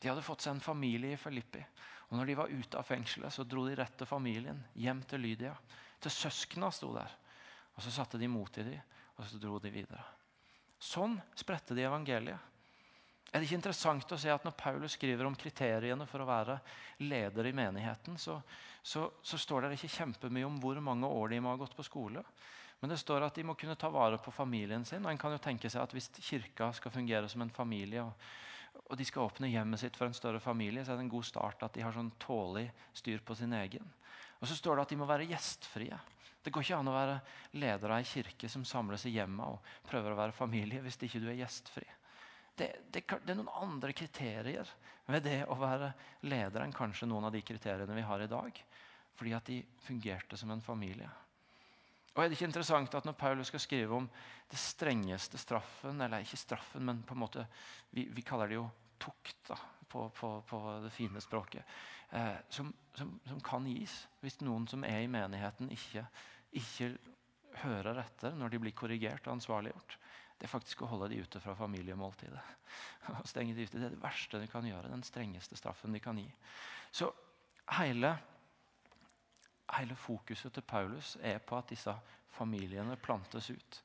De 0.00 0.08
hadde 0.08 0.24
fått 0.24 0.44
seg 0.44 0.54
en 0.54 0.64
familie 0.64 1.12
i 1.12 1.20
Filippi. 1.20 1.60
Og 2.08 2.16
når 2.16 2.30
de 2.30 2.36
var 2.38 2.52
ute 2.52 2.78
av 2.80 2.86
fengselet, 2.88 3.32
så 3.32 3.44
dro 3.44 3.66
de 3.68 3.76
rett 3.76 3.98
til 4.00 4.08
familien, 4.08 4.62
hjem 4.80 5.02
til 5.08 5.20
Lydia. 5.24 5.52
Til 6.00 6.12
søskna 6.12 6.70
sto 6.72 6.94
der. 6.96 7.12
Og 7.74 7.82
Så 7.84 7.92
satte 7.92 8.20
de 8.20 8.28
mot 8.30 8.58
i 8.58 8.64
dem, 8.64 8.80
og 9.18 9.28
så 9.28 9.40
dro 9.42 9.58
de 9.60 9.72
videre. 9.74 10.02
Sånn 10.80 11.18
spredte 11.36 11.76
de 11.76 11.84
evangeliet. 11.84 12.50
Er 13.32 13.42
det 13.42 13.48
ikke 13.48 13.58
interessant 13.58 14.12
å 14.14 14.20
se 14.20 14.30
at 14.30 14.44
Når 14.46 14.54
Paulus 14.56 14.94
skriver 14.94 15.26
om 15.26 15.36
kriteriene 15.36 16.06
for 16.06 16.22
å 16.22 16.28
være 16.28 16.60
leder 17.02 17.48
i 17.50 17.56
menigheten, 17.56 18.16
så, 18.16 18.38
så, 18.80 19.08
så 19.20 19.40
står 19.40 19.66
det 19.66 19.76
ikke 19.76 19.96
kjempemye 19.98 20.46
om 20.46 20.60
hvor 20.62 20.78
mange 20.80 21.10
år 21.10 21.34
de 21.34 21.40
må 21.42 21.50
ha 21.50 21.58
gått 21.58 21.74
på 21.76 21.84
skole. 21.84 22.22
Men 22.84 22.90
det 22.92 22.98
står 23.00 23.24
at 23.24 23.38
de 23.38 23.42
må 23.48 23.54
kunne 23.56 23.78
ta 23.80 23.88
vare 23.88 24.18
på 24.20 24.28
familien 24.28 24.82
sin. 24.84 25.00
og 25.06 25.08
en 25.08 25.16
kan 25.16 25.32
jo 25.32 25.40
tenke 25.40 25.70
seg 25.72 25.80
at 25.80 25.92
Hvis 25.96 26.10
kirka 26.20 26.66
skal 26.76 26.92
fungere 26.92 27.28
som 27.32 27.40
en 27.40 27.50
familie, 27.50 28.02
og, 28.04 28.92
de 28.98 29.04
skal 29.08 29.24
åpne 29.24 29.48
hjemmet 29.48 29.80
sitt 29.80 29.96
for 29.96 30.04
en 30.04 30.12
større 30.12 30.40
familie, 30.40 30.84
så 30.84 30.92
er 30.92 31.00
det 31.00 31.06
en 31.06 31.14
god 31.14 31.24
start 31.24 31.62
at 31.64 31.72
de 31.72 31.80
har 31.80 31.96
sånn 31.96 32.12
tålig 32.20 32.66
styr 32.92 33.24
på 33.24 33.38
sin 33.40 33.56
egen. 33.56 33.88
Og 34.36 34.44
så 34.50 34.58
står 34.58 34.76
det 34.76 34.82
at 34.84 34.92
de 34.92 35.00
må 35.00 35.08
være 35.08 35.30
gjestfrie. 35.30 36.02
Det 36.44 36.52
går 36.52 36.66
ikke 36.66 36.82
an 36.82 36.92
å 36.92 36.98
være 36.98 37.16
leder 37.56 37.88
av 37.88 38.02
ei 38.02 38.10
kirke 38.12 38.52
som 38.52 38.68
samles 38.68 39.08
i 39.08 39.14
hjemmet 39.16 39.48
og 39.48 39.88
prøver 39.88 40.12
å 40.12 40.20
være 40.20 40.36
familie 40.36 40.84
hvis 40.84 41.00
ikke 41.08 41.24
du 41.24 41.32
er 41.32 41.40
gjestfri. 41.40 41.88
Det, 42.52 42.68
det, 42.92 43.06
det, 43.08 43.32
er 43.32 43.40
noen 43.40 43.64
andre 43.64 43.96
kriterier 43.96 44.76
ved 45.08 45.24
det 45.24 45.40
å 45.48 45.56
være 45.56 45.94
leder 46.28 46.68
enn 46.68 46.76
kanskje 46.76 47.08
noen 47.08 47.30
av 47.30 47.32
de 47.32 47.40
kriteriene 47.40 47.96
vi 47.96 48.08
har 48.12 48.20
i 48.20 48.28
dag. 48.28 48.64
Fordi 49.16 49.38
at 49.40 49.48
de 49.48 49.62
fungerte 49.88 50.36
som 50.36 50.52
en 50.52 50.68
familie. 50.68 51.08
Og 52.14 52.22
er 52.22 52.30
det 52.30 52.36
ikke 52.38 52.46
interessant 52.46 52.94
at 52.94 53.06
Når 53.08 53.16
Paulus 53.18 53.50
skal 53.50 53.62
skrive 53.62 53.96
om 53.96 54.08
det 54.50 54.58
strengeste 54.60 55.38
straffen 55.40 56.00
Eller 56.00 56.22
ikke 56.22 56.38
straffen, 56.38 56.84
men 56.86 57.02
på 57.02 57.16
en 57.16 57.22
måte, 57.24 57.46
vi, 57.90 58.06
vi 58.14 58.22
kaller 58.22 58.50
det 58.50 58.60
jo 58.60 58.68
tukt 59.02 59.48
da, 59.48 59.58
på, 59.90 60.06
på, 60.14 60.28
på 60.48 60.58
det 60.84 60.92
fine 60.94 61.20
språket. 61.20 61.66
Eh, 62.14 62.36
som, 62.48 62.70
som, 62.94 63.10
som, 63.26 63.40
kan 63.44 63.66
gis 63.68 63.96
hvis 64.22 64.38
noen 64.40 64.68
som 64.70 64.84
er 64.86 65.02
i 65.02 65.10
menigheten, 65.10 65.68
ikke, 65.74 66.06
ikke 66.56 66.92
hører 67.64 68.00
etter 68.04 68.36
når 68.38 68.54
de 68.54 68.60
blir 68.62 68.76
korrigert 68.78 69.26
og 69.26 69.34
ansvarliggjort. 69.34 69.98
Det 70.38 70.46
er 70.46 70.52
faktisk 70.54 70.82
å 70.82 70.88
holde 70.90 71.10
de 71.12 71.20
ute 71.20 71.42
fra 71.42 71.56
familiemåltidet. 71.58 72.40
Stenge 73.30 73.54
de 73.58 73.66
ute. 73.66 73.80
Det 73.80 73.90
er 73.90 73.96
det 73.96 74.02
verste 74.02 74.40
de 74.40 74.48
kan 74.50 74.66
gjøre. 74.66 74.92
Den 74.94 75.04
strengeste 75.06 75.58
straffen 75.58 75.94
de 75.94 76.02
kan 76.02 76.18
gi. 76.22 76.26
Så 76.94 77.10
hele 77.78 78.14
hele 79.72 79.96
fokuset 79.96 80.52
til 80.52 80.62
Paulus 80.62 81.16
er 81.20 81.38
på 81.38 81.58
at 81.58 81.70
disse 81.70 81.94
familiene 82.30 82.96
plantes 82.96 83.50
ut. 83.50 83.82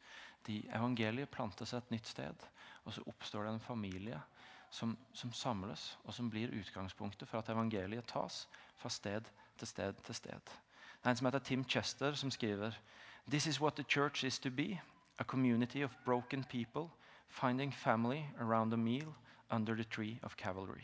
De 0.48 0.64
Evangeliet 0.76 1.30
plantes 1.30 1.74
et 1.74 1.92
nytt 1.92 2.08
sted, 2.08 2.48
og 2.86 2.94
så 2.94 3.04
oppstår 3.08 3.44
det 3.44 3.54
en 3.54 3.60
familie 3.60 4.22
som, 4.70 4.98
som, 5.14 5.34
samles, 5.34 5.98
og 6.04 6.14
som 6.14 6.30
blir 6.30 6.54
utgangspunktet 6.54 7.28
for 7.28 7.40
at 7.40 7.50
evangeliet 7.50 8.08
tas 8.08 8.48
fra 8.78 8.90
sted 8.90 9.26
til 9.58 9.68
sted 9.68 9.94
til 10.06 10.16
sted. 10.16 10.54
Det 11.00 11.06
er 11.06 11.10
en 11.10 11.16
som 11.16 11.28
heter 11.28 11.40
Tim 11.40 11.64
Chester, 11.64 12.14
som 12.14 12.32
skriver 12.32 12.72
This 13.30 13.48
is 13.48 13.62
what 13.62 13.76
the 13.76 13.84
church 13.84 14.24
is 14.24 14.40
to 14.40 14.50
be. 14.50 14.82
A 15.20 15.24
community 15.24 15.84
of 15.84 15.96
broken 16.06 16.44
people 16.44 16.90
finding 17.28 17.74
family 17.74 18.26
around 18.40 18.74
a 18.74 18.78
meal 18.78 19.14
under 19.52 19.76
the 19.76 19.84
tree 19.84 20.20
of 20.24 20.36
cavalry. 20.36 20.84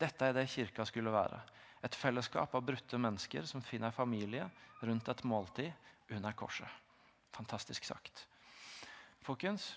Dette 0.00 0.24
er 0.24 0.32
det 0.32 0.48
kirka 0.48 0.84
skulle 0.84 1.12
være. 1.12 1.40
Et 1.82 1.98
fellesskap 1.98 2.54
av 2.54 2.64
brutte 2.64 2.98
mennesker 2.98 3.46
som 3.48 3.62
finner 3.64 3.94
familie 3.94 4.46
rundt 4.82 5.08
et 5.08 5.24
måltid 5.26 5.72
under 6.14 6.34
korset. 6.38 6.68
Fantastisk 7.34 7.84
sagt. 7.88 8.26
Folkens, 9.22 9.72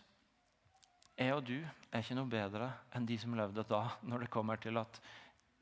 jeg 1.16 1.32
og 1.32 1.46
du 1.48 1.58
er 1.64 2.02
ikke 2.02 2.18
noe 2.18 2.30
bedre 2.30 2.70
enn 2.96 3.06
de 3.08 3.18
som 3.22 3.36
levde 3.38 3.64
da, 3.70 3.86
når 4.04 4.26
det 4.26 4.34
kommer 4.34 4.60
til 4.62 4.78
at 4.82 5.00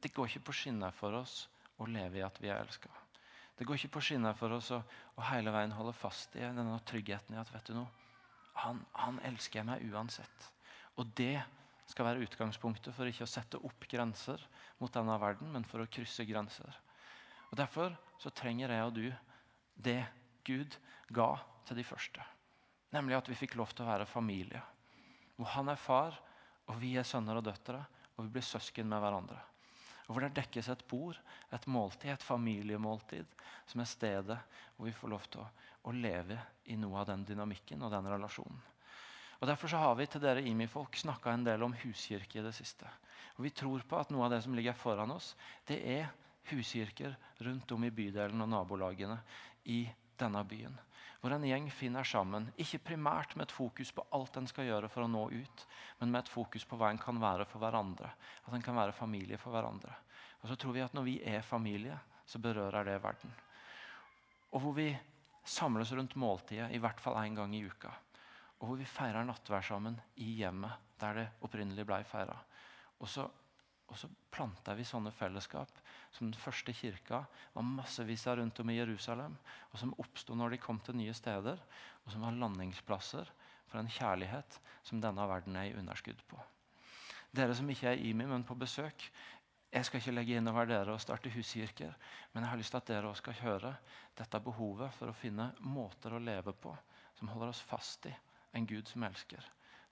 det 0.04 0.12
går 0.16 0.32
ikke 0.32 0.48
på 0.50 0.56
skinner 0.64 0.96
for 0.96 1.16
oss 1.16 1.46
å 1.80 1.88
leve 1.88 2.20
i 2.20 2.26
at 2.26 2.40
vi 2.42 2.50
er 2.52 2.64
elska. 2.64 2.90
Det 3.56 3.68
går 3.68 3.78
ikke 3.78 3.96
på 3.98 4.04
skinner 4.08 4.34
for 4.38 4.56
oss 4.56 4.72
å, 4.74 4.80
å, 5.14 5.26
hele 5.30 5.54
veien 5.54 5.76
holde 5.78 5.94
fast 5.96 6.34
i 6.36 6.42
denne 6.42 6.80
tryggheten 6.90 7.36
i 7.36 7.40
at 7.40 7.52
vet 7.54 7.70
du 7.70 7.78
noe, 7.78 7.92
han, 8.64 8.82
han 8.98 9.20
elsker 9.30 9.66
meg 9.68 9.86
uansett. 9.94 10.50
Og 10.98 11.14
det 11.18 11.38
skal 11.90 12.08
være 12.08 12.26
utgangspunktet 12.26 12.96
for 12.96 13.10
ikke 13.10 13.26
å 13.26 13.30
sette 13.30 13.60
opp 13.60 13.88
grenser 13.92 14.42
mot 14.80 14.94
denne 14.94 15.16
verden, 15.22 15.52
men 15.54 15.66
for 15.68 15.84
å 15.84 15.90
krysse 15.92 16.26
grenser. 16.28 16.72
Og 17.52 17.58
Derfor 17.60 17.96
så 18.22 18.32
trenger 18.34 18.72
jeg 18.72 18.86
og 18.88 18.94
du 18.96 19.08
det 19.76 20.02
Gud 20.48 20.78
ga 21.14 21.36
til 21.68 21.80
de 21.80 21.86
første. 21.88 22.24
Nemlig 22.94 23.18
at 23.18 23.30
vi 23.30 23.38
fikk 23.38 23.58
lov 23.60 23.74
til 23.74 23.86
å 23.86 23.90
være 23.92 24.10
familie. 24.10 24.62
Hvor 25.38 25.50
han 25.56 25.72
er 25.74 25.80
far, 25.82 26.18
og 26.70 26.80
vi 26.80 26.94
er 26.98 27.08
sønner 27.08 27.40
og 27.40 27.46
døtre, 27.48 27.82
og 28.16 28.26
vi 28.28 28.36
blir 28.36 28.46
søsken 28.46 28.90
med 28.90 29.02
hverandre. 29.04 29.40
Og 30.08 30.14
Hvor 30.14 30.26
det 30.26 30.36
dekkes 30.36 30.70
et 30.70 30.84
bord, 30.88 31.18
et 31.54 31.66
måltid, 31.68 32.12
et 32.12 32.26
familiemåltid, 32.26 33.30
som 33.70 33.82
er 33.82 33.90
stedet 33.90 34.40
hvor 34.76 34.90
vi 34.90 34.96
får 34.96 35.14
lov 35.14 35.30
til 35.32 35.44
å, 35.44 35.48
å 35.90 35.96
leve 35.96 36.38
i 36.70 36.78
noe 36.80 37.02
av 37.02 37.10
den 37.10 37.24
dynamikken 37.28 37.82
og 37.86 37.94
den 37.94 38.10
relasjonen. 38.12 38.60
Og 39.44 39.48
Derfor 39.50 39.68
så 39.68 39.80
har 39.82 39.98
vi 40.00 40.06
til 40.08 40.22
dere 40.24 40.40
IMI-folk 40.48 40.96
snakka 40.96 41.34
en 41.34 41.42
del 41.44 41.66
om 41.66 41.74
huskirke 41.82 42.38
i 42.40 42.44
det 42.46 42.54
siste. 42.56 42.88
Og 43.36 43.44
Vi 43.44 43.50
tror 43.52 43.82
på 43.84 43.98
at 44.00 44.12
noe 44.14 44.24
av 44.24 44.32
det 44.32 44.40
som 44.46 44.54
ligger 44.56 44.72
foran 44.72 45.12
oss, 45.12 45.34
det 45.68 45.82
er 45.84 46.14
huskirker 46.48 47.18
rundt 47.44 47.72
om 47.76 47.84
i 47.84 47.92
bydelen 47.92 48.40
og 48.40 48.48
nabolagene 48.54 49.18
i 49.68 49.84
denne 50.20 50.44
byen. 50.48 50.80
hvor 51.20 51.32
en 51.32 51.44
gjeng 51.44 51.70
finner 51.72 52.04
sammen. 52.04 52.50
Ikke 52.58 52.80
primært 52.80 53.36
med 53.36 53.48
et 53.48 53.56
fokus 53.56 53.92
på 53.92 54.04
alt 54.12 54.38
en 54.38 54.48
skal 54.48 54.66
gjøre 54.66 54.90
for 54.90 55.04
å 55.04 55.08
nå 55.08 55.30
ut, 55.32 55.66
men 56.00 56.12
med 56.12 56.20
et 56.20 56.32
fokus 56.32 56.66
på 56.66 56.76
hva 56.76 56.90
en 56.92 56.98
kan 56.98 57.20
være 57.20 57.46
for 57.46 57.60
hverandre. 57.60 58.12
At 58.48 58.54
en 58.54 58.62
kan 58.62 58.76
være 58.76 58.92
familie 58.92 59.38
for 59.38 59.52
hverandre. 59.52 59.92
Og 60.42 60.50
så 60.50 60.56
tror 60.56 60.74
vi 60.74 60.84
at 60.84 60.94
når 60.94 61.04
vi 61.04 61.22
er 61.24 61.42
familie, 61.42 62.00
så 62.26 62.40
berører 62.40 62.84
det 62.84 63.04
verden. 63.04 63.32
Og 64.52 64.62
hvor 64.62 64.74
vi 64.74 64.90
samles 65.44 65.92
rundt 65.92 66.16
måltidet 66.16 66.72
i 66.72 66.78
hvert 66.78 67.00
fall 67.00 67.16
én 67.24 67.36
gang 67.36 67.56
i 67.56 67.64
uka. 67.64 67.92
Og 68.60 68.70
hvor 68.70 68.80
vi 68.80 68.88
feirer 68.88 69.26
nattvær 69.28 69.66
sammen 69.66 70.00
i 70.24 70.36
hjemmet 70.40 70.92
der 71.02 71.18
det 71.20 71.30
opprinnelig 71.44 71.86
ble 71.88 72.00
feira. 72.08 72.36
Og 73.04 73.10
så, 73.12 73.26
og 73.90 73.98
så 74.00 74.08
planta 74.32 74.76
vi 74.78 74.86
sånne 74.88 75.12
fellesskap 75.16 75.82
som 76.14 76.30
den 76.30 76.40
første 76.40 76.74
kirka 76.76 77.24
var 77.54 77.68
massevis 77.68 78.26
av 78.30 78.40
rundt 78.40 78.62
om 78.64 78.72
i 78.72 78.78
Jerusalem, 78.78 79.36
og 79.72 79.82
som 79.82 79.94
oppsto 80.00 80.38
når 80.38 80.56
de 80.56 80.62
kom 80.64 80.80
til 80.80 80.98
nye 80.98 81.14
steder, 81.18 81.60
og 82.06 82.14
som 82.14 82.24
var 82.24 82.40
landingsplasser 82.40 83.30
for 83.68 83.82
en 83.82 83.92
kjærlighet 83.92 84.60
som 84.86 85.02
denne 85.02 85.28
verden 85.28 85.58
er 85.60 85.72
i 85.72 85.78
underskudd 85.80 86.22
på. 86.30 86.40
Dere 87.34 87.56
som 87.58 87.70
ikke 87.74 87.90
er 87.90 88.02
i 88.06 88.14
meg, 88.14 88.30
men 88.30 88.46
på 88.46 88.58
besøk, 88.58 89.08
jeg 89.74 89.88
skal 89.88 90.00
ikke 90.00 90.14
legge 90.14 90.36
inn 90.38 90.50
over 90.52 90.70
dere 90.70 90.94
og 90.94 91.02
starte 91.02 91.32
huskirker, 91.34 91.96
men 92.32 92.46
jeg 92.46 92.52
har 92.52 92.60
lyst 92.62 92.76
til 92.76 92.84
at 92.84 92.92
dere 92.92 93.10
også 93.10 93.24
skal 93.24 93.40
høre 93.42 93.72
dette 94.14 94.42
behovet 94.46 94.94
for 94.94 95.10
å 95.10 95.18
finne 95.18 95.50
måter 95.66 96.14
å 96.14 96.22
leve 96.22 96.54
på 96.54 96.76
som 97.18 97.32
holder 97.34 97.50
oss 97.50 97.64
fast 97.66 98.06
i 98.06 98.14
en 98.54 98.68
Gud 98.70 98.88
som 98.88 99.04
elsker. 99.04 99.44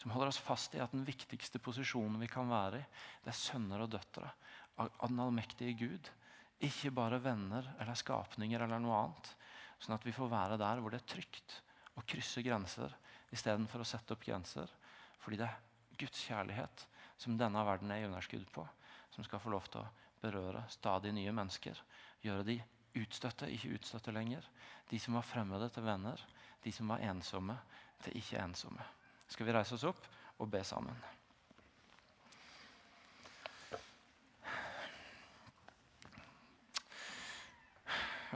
Som 0.01 0.13
holder 0.13 0.31
oss 0.31 0.41
fast 0.41 0.75
i 0.75 0.81
at 0.81 0.93
den 0.95 1.05
viktigste 1.05 1.61
posisjonen 1.61 2.19
vi 2.21 2.29
kan 2.31 2.49
være 2.49 2.79
i, 2.81 2.87
det 3.25 3.33
er 3.33 3.37
sønner 3.37 3.83
og 3.83 3.91
døtre 3.93 4.31
av 4.81 5.07
den 5.07 5.21
allmektige 5.21 5.75
Gud. 5.77 6.09
Ikke 6.61 6.93
bare 6.93 7.21
venner 7.21 7.67
eller 7.79 7.97
skapninger 7.97 8.63
eller 8.65 8.81
noe 8.81 8.97
annet. 8.97 9.31
Sånn 9.81 9.97
at 9.97 10.05
vi 10.05 10.13
får 10.15 10.29
være 10.31 10.59
der 10.61 10.81
hvor 10.81 10.93
det 10.93 11.01
er 11.01 11.11
trygt 11.15 11.57
å 11.97 12.05
krysse 12.07 12.43
grenser 12.45 12.93
istedenfor 13.33 13.83
å 13.83 13.87
sette 13.87 14.15
opp 14.15 14.25
grenser. 14.25 14.69
Fordi 15.21 15.41
det 15.41 15.47
er 15.49 15.97
Guds 16.01 16.21
kjærlighet 16.25 16.85
som 17.21 17.37
denne 17.37 17.61
verden 17.65 17.93
er 17.93 18.01
i 18.01 18.09
underskudd 18.09 18.47
på 18.53 18.65
som 19.11 19.25
skal 19.27 19.41
få 19.43 19.51
lov 19.53 19.67
til 19.69 19.83
å 19.83 19.89
berøre 20.21 20.63
stadig 20.71 21.11
nye 21.13 21.33
mennesker. 21.35 21.77
Gjøre 22.23 22.45
de 22.47 22.57
utstøtte, 23.01 23.49
ikke 23.51 23.75
utstøtte 23.77 24.13
lenger. 24.15 24.45
De 24.89 24.99
som 24.99 25.17
var 25.17 25.25
fremmede, 25.27 25.69
til 25.69 25.85
venner. 25.85 26.21
De 26.63 26.71
som 26.73 26.91
var 26.91 27.03
ensomme, 27.03 27.57
til 28.05 28.17
ikke 28.19 28.41
ensomme. 28.43 28.85
Skal 29.31 29.47
vi 29.47 29.55
reise 29.55 29.77
oss 29.77 29.87
opp 29.87 30.05
og 30.41 30.49
be 30.51 30.63
sammen? 30.67 30.97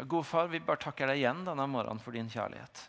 Gode 0.04 0.28
far, 0.28 0.50
vi 0.52 0.60
bare 0.60 0.82
takker 0.84 1.08
deg 1.08 1.22
igjen 1.22 1.46
denne 1.48 1.66
morgenen 1.72 2.02
for 2.04 2.16
din 2.16 2.28
kjærlighet. 2.28 2.82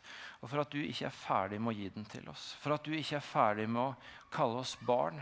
Og 0.42 0.50
for 0.50 0.62
at 0.64 0.72
du 0.74 0.80
ikke 0.82 1.06
er 1.06 1.14
ferdig 1.14 1.60
med 1.62 1.72
å 1.72 1.76
gi 1.78 1.90
den 1.94 2.06
til 2.10 2.26
oss. 2.32 2.48
For 2.60 2.74
at 2.74 2.86
du 2.86 2.94
ikke 2.96 3.20
er 3.20 3.24
ferdig 3.24 3.66
med 3.70 3.82
å 3.82 4.30
kalle 4.34 4.58
oss 4.64 4.74
barn. 4.86 5.20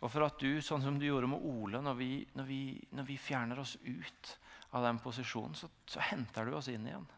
Og 0.00 0.12
for 0.12 0.24
at 0.24 0.38
du, 0.40 0.60
sånn 0.64 0.84
som 0.84 1.00
du 1.00 1.08
gjorde 1.08 1.28
med 1.32 1.42
Ole, 1.50 1.82
når 1.82 1.98
vi, 1.98 2.12
når 2.38 2.46
vi, 2.48 2.60
når 2.96 3.08
vi 3.10 3.18
fjerner 3.20 3.60
oss 3.60 3.74
ut 3.82 4.36
av 4.70 4.86
den 4.86 5.00
posisjonen, 5.02 5.56
så, 5.58 5.68
så, 5.84 6.00
henter 6.12 6.46
du 6.46 6.54
oss 6.56 6.70
inn 6.72 6.86
igjen. 6.86 7.08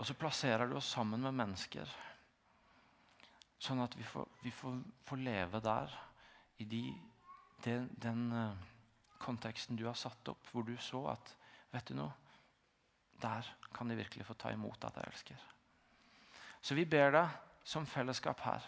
Og 0.00 0.08
så 0.08 0.16
plasserer 0.18 0.68
du 0.68 0.76
oss 0.78 0.90
sammen 0.94 1.22
med 1.22 1.36
mennesker. 1.36 1.88
Sånn 3.62 3.82
at 3.84 3.94
vi 3.94 4.06
får, 4.06 4.26
vi 4.42 4.50
får, 4.54 4.80
får 5.06 5.22
leve 5.22 5.60
der, 5.62 5.92
i 6.62 6.66
de, 6.68 6.82
den, 7.64 7.88
den 8.02 8.24
uh, 8.34 8.72
konteksten 9.22 9.78
du 9.78 9.86
har 9.86 9.98
satt 9.98 10.28
opp, 10.32 10.50
hvor 10.50 10.66
du 10.66 10.74
så 10.80 11.06
at 11.14 11.36
Vet 11.72 11.88
du 11.88 11.94
noe? 11.96 12.12
Der 13.22 13.46
kan 13.72 13.88
de 13.88 13.96
virkelig 13.96 14.26
få 14.28 14.34
ta 14.36 14.50
imot 14.52 14.82
at 14.84 14.98
jeg 15.00 15.08
elsker. 15.08 15.44
Så 16.60 16.76
vi 16.76 16.84
ber 16.84 17.14
deg 17.14 17.30
som 17.64 17.86
fellesskap 17.88 18.42
her 18.44 18.66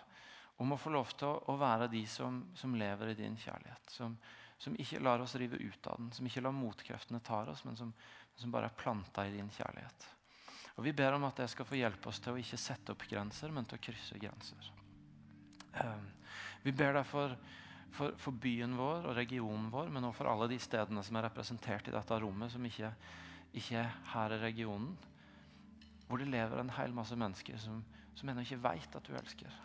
om 0.63 0.73
å 0.73 0.79
få 0.79 0.93
lov 0.95 1.13
til 1.19 1.37
å 1.51 1.57
være 1.59 1.91
de 1.93 2.01
som, 2.09 2.41
som, 2.57 2.77
lever 2.79 3.13
i 3.13 3.19
din 3.19 3.37
kjærlighet. 3.37 3.91
Som, 3.91 4.17
som, 4.57 4.77
ikke 4.81 5.03
lar 5.03 5.21
oss 5.21 5.35
rive 5.37 5.59
ut 5.61 5.89
av 5.91 5.99
den, 6.01 6.13
som 6.15 6.27
ikke 6.27 6.43
lar 6.47 6.55
motkreftene 6.57 7.21
ta 7.27 7.43
oss, 7.51 7.65
men 7.67 7.77
som, 7.77 7.93
som 8.39 8.55
bare 8.55 8.71
er 8.71 8.79
planta 8.79 9.27
i 9.27 9.35
din 9.35 9.51
kjærlighet. 9.53 10.09
Og 10.75 10.85
Vi 10.85 10.93
ber 10.93 11.15
om 11.15 11.25
at 11.29 11.39
det 11.39 11.51
skal 11.53 11.67
få 11.69 11.79
hjelpe 11.79 12.11
oss 12.11 12.19
til 12.23 12.35
å 12.35 12.41
ikke 12.41 12.59
sette 12.59 12.95
opp 12.95 13.05
grenser, 13.07 13.53
men 13.55 13.67
til 13.69 13.79
å 13.79 13.85
krysse 13.85 14.19
grenser. 14.19 14.71
Um, 15.75 16.09
vi 16.65 16.73
ber 16.75 16.97
deg 16.97 17.07
for, 17.07 17.37
for, 17.95 18.35
byen 18.43 18.75
vår 18.79 19.09
og 19.11 19.17
regionen 19.19 19.71
vår, 19.71 19.91
men 19.95 20.07
også 20.09 20.23
for 20.23 20.31
alle 20.33 20.49
de 20.51 20.59
stedene 20.63 21.03
som 21.07 21.19
er 21.19 21.29
representert 21.29 21.91
i 21.91 21.95
dette 21.95 22.19
rommet, 22.23 22.53
som 22.53 22.67
ikke, 22.67 22.91
ikke 23.55 23.79
er 23.85 23.93
her 24.15 24.35
i 24.35 24.41
regionen. 24.43 24.97
Hvor 26.09 26.21
det 26.21 26.29
lever 26.31 26.61
en 26.61 26.75
hel 26.75 26.95
masse 26.95 27.17
mennesker 27.19 27.59
som, 27.63 27.85
som 28.15 28.29
ennå 28.29 28.45
ikke 28.45 28.63
veit 28.65 28.99
at 28.99 29.07
du 29.07 29.15
elsker. 29.19 29.63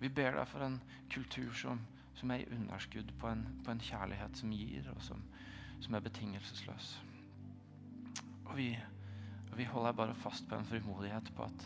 Vi 0.00 0.08
ber 0.12 0.36
deg 0.36 0.48
for 0.50 0.64
en 0.66 0.78
kultur 1.12 1.52
som, 1.56 1.80
som 2.16 2.30
er 2.30 2.44
i 2.44 2.50
underskudd 2.52 3.12
på 3.20 3.30
en, 3.30 3.46
på 3.64 3.72
en, 3.72 3.82
kjærlighet 3.82 4.38
som 4.38 4.52
gir, 4.52 4.88
og 4.92 5.00
som, 5.04 5.22
som 5.80 5.96
er 5.96 6.04
betingelsesløs. 6.04 6.90
Og 8.46 8.52
vi, 8.58 8.70
og 9.56 9.60
vi, 9.60 9.64
holder 9.64 9.92
bare 9.96 10.14
fast 10.14 10.44
på 10.48 10.56
en 10.58 10.66
frimodighet 10.68 11.30
på 11.32 11.44
at 11.46 11.62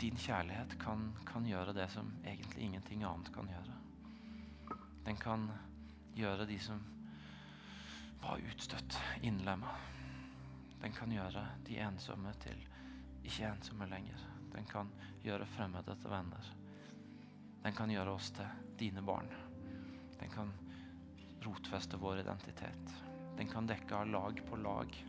din 0.00 0.16
kjærlighet 0.16 0.78
kan, 0.80 1.10
kan 1.28 1.44
gjøre 1.44 1.74
det 1.76 1.90
som 1.92 2.08
egentlig 2.24 2.62
ingenting 2.64 3.04
annet 3.04 3.28
kan 3.34 3.50
gjøre. 3.52 3.74
Den 5.04 5.20
kan 5.20 5.44
gjøre 6.16 6.46
de 6.48 6.56
som 6.58 6.80
var 8.22 8.40
utstøtt, 8.48 8.96
innlemma. 9.20 9.76
Den 10.80 10.96
kan 10.96 11.12
gjøre 11.12 11.44
de 11.68 11.78
ensomme 11.84 12.32
til 12.40 12.64
ikke 13.28 13.52
ensomme 13.52 13.92
lenger. 13.92 14.24
Den 14.56 14.64
kan 14.72 14.88
gjøre 15.20 15.52
fremmede 15.52 16.00
til 16.00 16.16
venner. 16.16 16.50
Den 17.60 17.76
kan 17.76 17.92
gjøre 17.92 18.16
oss 18.16 18.32
til 18.32 18.72
dine 18.80 19.04
barn. 19.04 19.28
Den 20.16 20.32
kan 20.32 20.56
rotfeste 21.44 22.00
vår 22.00 22.24
identitet. 22.24 23.00
Den 23.36 23.52
kan 23.52 23.68
dekke 23.68 24.00
av 24.00 24.08
lag 24.16 24.46
på 24.48 24.64
lag 24.64 25.02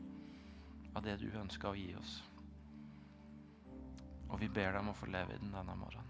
av 0.93 1.03
det 1.05 1.17
du 1.21 1.29
ønsker 1.39 1.69
å 1.71 1.77
gi 1.77 1.93
oss. 1.97 2.17
Og 4.29 4.39
vi 4.41 4.49
ber 4.49 4.71
deg 4.73 4.81
om 4.81 4.91
å 4.93 4.97
få 4.97 5.09
leve 5.13 5.35
i 5.35 5.41
den 5.41 5.53
denne 5.53 5.75
morgenen. 5.77 6.02